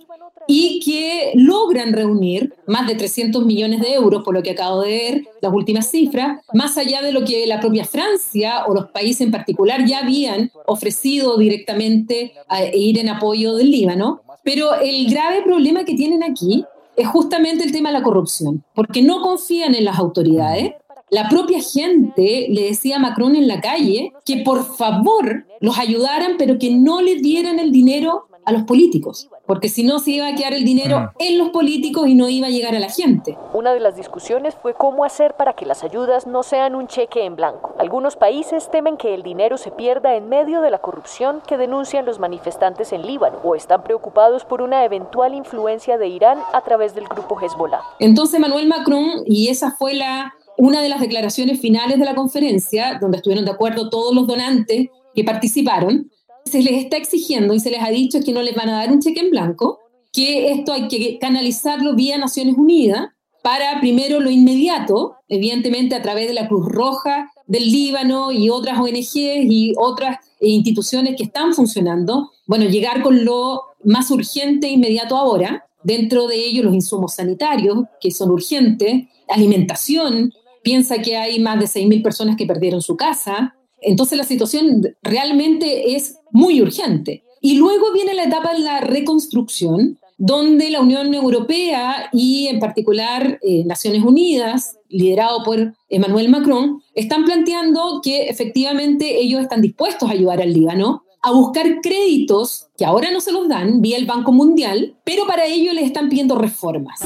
y 0.47 0.81
que 0.81 1.33
logran 1.35 1.93
reunir 1.93 2.55
más 2.67 2.87
de 2.87 2.95
300 2.95 3.45
millones 3.45 3.81
de 3.81 3.95
euros, 3.95 4.23
por 4.25 4.35
lo 4.35 4.43
que 4.43 4.51
acabo 4.51 4.83
de 4.83 4.89
ver, 4.89 5.25
las 5.41 5.53
últimas 5.53 5.91
cifras, 5.91 6.41
más 6.53 6.77
allá 6.79 7.03
de 7.03 7.13
lo 7.13 7.25
que 7.25 7.47
la 7.47 7.61
propia 7.61 7.85
Francia 7.85 8.65
o 8.67 8.75
los 8.75 8.91
países 8.91 9.23
en 9.23 9.31
particular 9.31 9.85
ya 9.87 10.01
habían 10.01 10.51
ofrecido 10.67 11.37
directamente 11.39 12.33
a 12.49 12.65
ir 12.65 12.99
en 12.99 13.09
apoyo 13.09 13.55
del 13.57 13.71
Líbano. 13.71 14.23
Pero 14.43 14.75
el 14.75 15.11
grave 15.11 15.43
problema 15.43 15.85
que 15.85 15.95
tienen 15.95 16.23
aquí 16.23 16.65
es 16.97 17.09
justamente 17.09 17.65
el 17.65 17.73
tema 17.73 17.89
de 17.89 17.99
la 17.99 18.05
corrupción, 18.05 18.63
porque 18.75 19.03
no 19.03 19.21
confían 19.21 19.75
en 19.75 19.85
las 19.85 19.99
autoridades 19.99 20.73
La 21.11 21.29
propia 21.29 21.61
gente 21.61 22.47
le 22.51 22.63
decía 22.65 22.97
a 22.97 22.99
Macron 22.99 23.37
en 23.37 23.47
la 23.47 23.61
calle 23.61 24.13
que 24.25 24.39
por 24.39 24.65
favor 24.77 25.47
los 25.61 25.79
ayudaran, 25.79 26.33
pero 26.39 26.59
que 26.59 26.71
no 26.71 27.03
le 27.03 27.17
dieran 27.17 27.59
el 27.59 27.71
dinero 27.71 28.27
a 28.45 28.53
los 28.53 28.65
políticos, 28.65 29.29
porque 29.47 29.69
si 29.69 29.83
no 29.83 29.99
se 29.99 30.13
iba 30.13 30.29
a 30.29 30.35
quedar 30.35 30.55
el 30.55 30.65
dinero 30.65 31.01
mm. 31.01 31.09
en 31.19 31.39
los 31.39 31.51
políticos 31.51 32.09
y 32.09 32.15
no 32.15 32.29
iba 32.29 32.47
a 32.47 32.51
llegar 32.51 32.75
a 32.75 32.81
la 32.81 32.91
gente. 32.91 33.37
Una 33.53 33.73
de 33.73 33.81
las 33.81 33.97
discusiones 33.97 34.55
fue 34.55 34.75
cómo 34.75 35.05
hacer 35.05 35.35
para 35.35 35.55
que 35.55 35.67
las 35.67 35.85
ayudas 35.85 36.27
no 36.27 36.43
sean 36.43 36.75
un 36.75 36.87
cheque 36.87 37.25
en 37.25 37.37
blanco. 37.37 37.75
Algunos 37.79 38.17
países 38.17 38.71
temen 38.71 38.97
que 38.97 39.15
el 39.15 39.23
dinero 39.23 39.57
se 39.57 39.71
pierda 39.71 40.15
en 40.15 40.29
medio 40.29 40.61
de 40.61 40.71
la 40.71 40.79
corrupción 40.79 41.43
que 41.47 41.57
denuncian 41.57 42.05
los 42.05 42.19
manifestantes 42.19 42.93
en 42.93 43.07
Líbano 43.07 43.39
o 43.45 43.55
están 43.55 43.83
preocupados 43.85 44.45
por 44.45 44.63
una 44.63 44.85
eventual 44.85 45.35
influencia 45.35 45.99
de 45.99 46.09
Irán 46.09 46.39
a 46.53 46.61
través 46.63 46.95
del 46.95 47.05
grupo 47.05 47.39
Hezbollah. 47.41 47.81
Entonces 47.99 48.41
Manuel 48.41 48.69
Macron, 48.69 49.23
y 49.27 49.49
esa 49.49 49.73
fue 49.73 49.95
la 49.95 50.35
una 50.57 50.83
de 50.83 50.89
las 50.89 51.01
declaraciones 51.01 51.61
finales 51.61 51.99
de 51.99 52.05
la 52.05 52.15
conferencia, 52.15 52.99
donde 53.01 53.19
estuvieron 53.19 53.45
de 53.45 53.51
acuerdo 53.51 53.91
todos 53.91 54.15
los 54.15 54.27
donantes 54.27 54.89
que 55.15 55.25
participaron, 55.25 56.11
se 56.45 56.63
les 56.63 56.85
está 56.85 56.97
exigiendo 56.97 57.55
y 57.55 57.61
se 57.61 57.71
les 57.71 57.83
ha 57.83 57.91
dicho 57.91 58.21
que 58.21 58.33
no 58.33 58.43
les 58.43 58.55
van 58.55 58.69
a 58.69 58.79
dar 58.79 58.93
un 58.93 59.01
cheque 59.01 59.21
en 59.21 59.31
blanco, 59.31 59.79
que 60.13 60.53
esto 60.53 60.73
hay 60.73 60.89
que 60.89 61.19
canalizarlo 61.19 61.95
vía 61.95 62.19
Naciones 62.19 62.57
Unidas 62.57 63.09
para 63.43 63.81
primero 63.81 64.21
lo 64.21 64.31
inmediato, 64.31 65.17
evidentemente 65.29 65.95
a 65.95 66.03
través 66.03 66.29
de 66.29 66.35
la 66.35 66.49
Cruz 66.49 66.67
Roja 66.67 67.31
del 67.47 67.71
Líbano 67.71 68.33
y 68.33 68.49
otras 68.49 68.79
ONGs 68.79 69.15
y 69.15 69.75
otras 69.77 70.19
instituciones 70.41 71.17
que 71.17 71.25
están 71.25 71.53
funcionando, 71.53 72.31
bueno, 72.47 72.65
llegar 72.67 73.03
con 73.03 73.25
lo 73.25 73.61
más 73.85 74.11
urgente 74.11 74.69
e 74.69 74.71
inmediato 74.71 75.17
ahora, 75.17 75.67
dentro 75.83 76.27
de 76.27 76.37
ello 76.37 76.63
los 76.63 76.75
insumos 76.75 77.15
sanitarios, 77.15 77.85
que 78.01 78.11
son 78.11 78.31
urgentes, 78.31 79.05
alimentación, 79.29 80.33
piensa 80.63 80.99
que 80.99 81.17
hay 81.17 81.39
más 81.39 81.61
de 81.61 81.67
6.000 81.67 82.03
personas 82.03 82.37
que 82.37 82.47
perdieron 82.47 82.81
su 82.81 82.97
casa, 82.97 83.55
entonces 83.85 84.19
la 84.19 84.25
situación 84.25 84.97
realmente 85.03 85.95
es 85.95 86.19
muy 86.33 86.61
urgente. 86.61 87.25
Y 87.41 87.57
luego 87.57 87.93
viene 87.93 88.15
la 88.15 88.25
etapa 88.25 88.55
de 88.55 88.61
la 88.61 88.81
reconstrucción, 88.81 89.99
donde 90.17 90.71
la 90.71 90.81
Unión 90.81 91.13
Europea 91.13 92.09
y 92.13 92.47
en 92.47 92.61
particular 92.61 93.39
eh, 93.43 93.65
Naciones 93.65 94.03
Unidas, 94.03 94.79
liderado 94.89 95.43
por 95.45 95.75
Emmanuel 95.89 96.29
Macron, 96.29 96.81
están 96.95 97.25
planteando 97.25 98.01
que 98.03 98.29
efectivamente 98.29 99.21
ellos 99.21 99.43
están 99.43 99.61
dispuestos 99.61 100.09
a 100.09 100.13
ayudar 100.13 100.41
al 100.41 100.53
Líbano 100.53 101.05
a 101.25 101.33
buscar 101.33 101.81
créditos 101.81 102.69
que 102.77 102.85
ahora 102.85 103.11
no 103.11 103.19
se 103.19 103.33
los 103.33 103.49
dan 103.49 103.81
vía 103.81 103.97
el 103.97 104.05
Banco 104.05 104.31
Mundial, 104.31 104.95
pero 105.05 105.27
para 105.27 105.47
ello 105.47 105.73
les 105.73 105.87
están 105.87 106.11
pidiendo 106.11 106.37
reformas. 106.37 107.01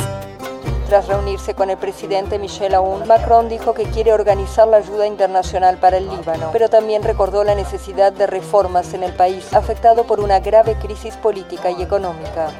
Tras 0.88 1.06
reunirse 1.06 1.52
con 1.52 1.68
el 1.68 1.76
presidente 1.76 2.38
Michel 2.38 2.72
Aoun, 2.72 3.06
Macron 3.06 3.50
dijo 3.50 3.74
que 3.74 3.82
quiere 3.82 4.14
organizar 4.14 4.66
la 4.66 4.78
ayuda 4.78 5.06
internacional 5.06 5.76
para 5.76 5.98
el 5.98 6.08
Líbano, 6.08 6.48
pero 6.50 6.70
también 6.70 7.02
recordó 7.02 7.44
la 7.44 7.54
necesidad 7.54 8.10
de 8.10 8.26
reformas 8.26 8.94
en 8.94 9.02
el 9.02 9.12
país, 9.12 9.52
afectado 9.52 10.06
por 10.06 10.18
una 10.18 10.40
grave 10.40 10.78
crisis 10.80 11.14
política 11.16 11.70
y 11.70 11.82
económica. 11.82 12.50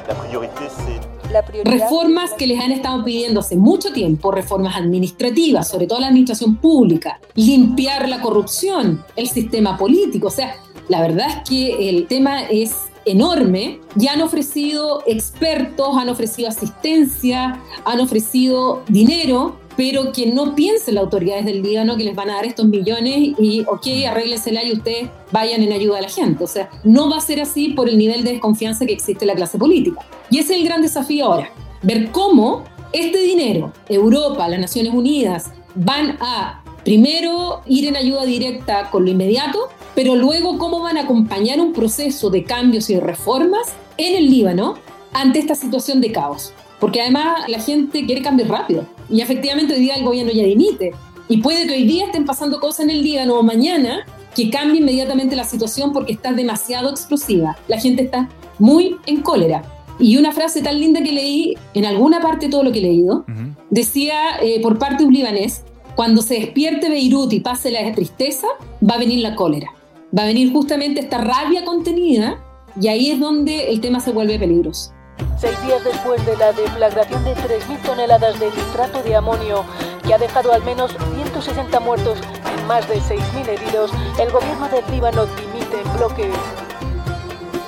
reformas 1.65 2.35
que 2.35 2.47
les 2.47 2.61
han 2.61 2.71
estado 2.71 3.03
pidiendo 3.03 3.41
hace 3.41 3.57
mucho 3.57 3.95
tiempo, 3.95 4.31
reformas 4.31 4.77
administrativas, 4.77 5.67
sobre 5.67 5.87
todo 5.87 6.01
la 6.01 6.09
administración 6.09 6.57
pública, 6.57 7.21
limpiar 7.35 8.11
la 8.11 8.21
corrupción, 8.21 9.07
el 9.17 9.31
sistema 9.31 9.79
político, 9.79 10.27
o 10.27 10.31
sea, 10.31 10.55
la 10.89 11.01
verdad 11.01 11.29
es 11.29 11.49
que 11.49 11.89
el 11.89 12.07
tema 12.07 12.43
es 12.43 12.89
enorme 13.11 13.81
y 13.99 14.07
han 14.09 14.21
ofrecido 14.23 15.03
expertos, 15.07 15.97
han 15.97 16.09
ofrecido 16.09 16.49
asistencia, 16.49 17.61
han 17.85 18.01
ofrecido 18.01 18.83
dinero, 18.89 19.57
pero 19.77 20.11
que 20.13 20.27
no 20.27 20.55
piensen 20.55 20.97
las 20.97 21.05
autoridades 21.05 21.45
del 21.45 21.63
Líbano 21.63 21.97
que 21.97 22.05
les 22.05 22.15
van 22.15 22.31
a 22.31 22.35
dar 22.35 22.47
estos 22.47 22.67
millones 22.67 23.35
y, 23.39 23.65
ok, 23.69 23.87
arréglensela 24.09 24.65
y 24.65 24.73
ustedes 24.73 25.09
vayan 25.31 25.63
en 25.63 25.73
ayuda 25.73 25.99
a 25.99 26.03
la 26.03 26.09
gente. 26.09 26.43
O 26.43 26.49
sea, 26.49 26.69
no 26.83 27.09
va 27.09 27.19
a 27.19 27.21
ser 27.21 27.41
así 27.41 27.69
por 27.71 27.89
el 27.89 27.97
nivel 27.97 28.25
de 28.25 28.33
desconfianza 28.33 28.87
que 28.87 28.93
existe 28.93 29.25
en 29.25 29.29
la 29.29 29.35
clase 29.35 29.57
política. 29.57 30.01
Y 30.31 30.39
ese 30.39 30.55
es 30.55 30.61
el 30.61 30.67
gran 30.67 30.83
desafío 30.83 31.27
ahora, 31.27 31.53
ver 31.83 32.11
cómo 32.11 32.65
este 32.93 33.19
dinero, 33.21 33.73
Europa, 33.89 34.49
las 34.49 34.61
Naciones 34.61 34.93
Unidas, 34.93 35.53
van 35.75 36.17
a 36.21 36.63
primero 36.89 37.61
ir 37.67 37.87
en 37.87 37.97
ayuda 37.97 38.25
directa 38.25 38.89
con 38.91 39.05
lo 39.05 39.11
inmediato 39.11 39.69
pero 39.95 40.17
luego 40.17 40.57
cómo 40.57 40.81
van 40.81 40.97
a 40.97 41.03
acompañar 41.03 41.61
un 41.61 41.75
proceso 41.75 42.31
de 42.31 42.45
cambios 42.45 42.89
y 42.89 42.99
reformas 42.99 43.75
en 43.99 44.17
el 44.17 44.31
Líbano 44.31 44.77
ante 45.13 45.39
esta 45.39 45.55
situación 45.55 46.01
de 46.01 46.13
caos. 46.13 46.55
Porque 46.81 47.03
además 47.03 47.47
la 47.49 47.61
gente 47.61 48.07
quiere 48.07 48.23
cambios 48.23 48.49
rápido. 48.49 48.87
Y 49.11 49.21
efectivamente 49.21 49.75
hoy 49.75 49.81
día 49.81 49.97
el 49.97 50.05
gobierno 50.05 50.33
ya 50.33 50.45
dimite. 50.45 50.93
Y 51.29 51.39
puede 51.39 51.67
que 51.67 51.75
hoy 51.75 51.85
día 51.85 52.07
estén 52.07 52.25
pasando 52.25 52.59
cosas 52.59 52.85
en 52.85 52.91
el 52.91 53.03
Líbano 53.03 53.35
o 53.35 53.43
mañana 53.43 54.07
que 54.35 54.49
cambie 54.49 54.81
inmediatamente 54.81 55.37
la 55.37 55.45
situación 55.45 55.93
porque 55.93 56.13
está 56.13 56.33
demasiado 56.33 56.89
explosiva. 56.91 57.59
La 57.67 57.79
gente 57.79 58.05
está 58.05 58.31
muy 58.59 58.97
en 59.05 59.21
cólera. 59.21 59.63
Y 59.99 60.17
una 60.17 60.31
frase 60.31 60.63
tan 60.63 60.79
linda 60.79 61.03
que 61.03 61.11
leí, 61.11 61.55
en 61.75 61.85
alguna 61.85 62.21
parte 62.21 62.47
de 62.47 62.53
todo 62.53 62.63
lo 62.63 62.71
que 62.71 62.79
he 62.79 62.83
leído, 62.83 63.27
decía 63.69 64.39
eh, 64.41 64.61
por 64.63 64.79
parte 64.79 65.03
de 65.03 65.09
un 65.09 65.15
libanés, 65.15 65.65
cuando 65.99 66.23
se 66.23 66.35
despierte 66.35 66.89
Beirut 66.89 67.33
y 67.33 67.41
pase 67.41 67.73
la 67.73 67.93
tristeza, 67.93 68.47
va 68.89 68.95
a 68.95 68.99
venir 68.99 69.19
la 69.19 69.35
cólera 69.35 69.69
va 70.17 70.23
a 70.23 70.27
venir 70.27 70.53
justamente 70.53 71.01
esta 71.01 71.19
rabia 71.19 71.65
contenida 71.65 72.39
y 72.81 72.89
ahí 72.89 73.11
es 73.11 73.21
donde 73.21 73.71
el 73.71 73.81
tema 73.81 74.01
se 74.01 74.13
vuelve 74.13 74.39
peligroso. 74.39 74.93
Seis 75.37 75.61
días 75.67 75.83
después 75.83 76.25
de 76.25 76.37
la 76.37 76.53
deflagración 76.53 77.25
de 77.25 77.35
3.000 77.35 77.83
toneladas 77.83 78.39
de 78.39 78.47
nitrato 78.47 79.03
de 79.03 79.17
amonio, 79.17 79.65
que 80.07 80.15
ha 80.15 80.19
dejado 80.19 80.53
al 80.53 80.63
menos 80.65 80.95
160 81.17 81.81
muertos 81.81 82.19
y 82.57 82.67
más 82.67 82.89
de 82.89 83.01
6.000 83.01 83.49
heridos, 83.49 83.91
el 84.21 84.31
gobierno 84.31 84.69
del 84.69 84.85
Líbano 84.93 85.27
dimite 85.27 85.81
en 85.85 85.97
bloque. 85.97 86.31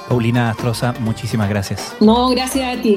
Paulina 0.09 0.51
Astroza, 0.51 0.95
muchísimas 1.01 1.49
gracias. 1.49 1.97
No, 2.01 2.29
gracias 2.29 2.79
a 2.79 2.81
ti. 2.81 2.97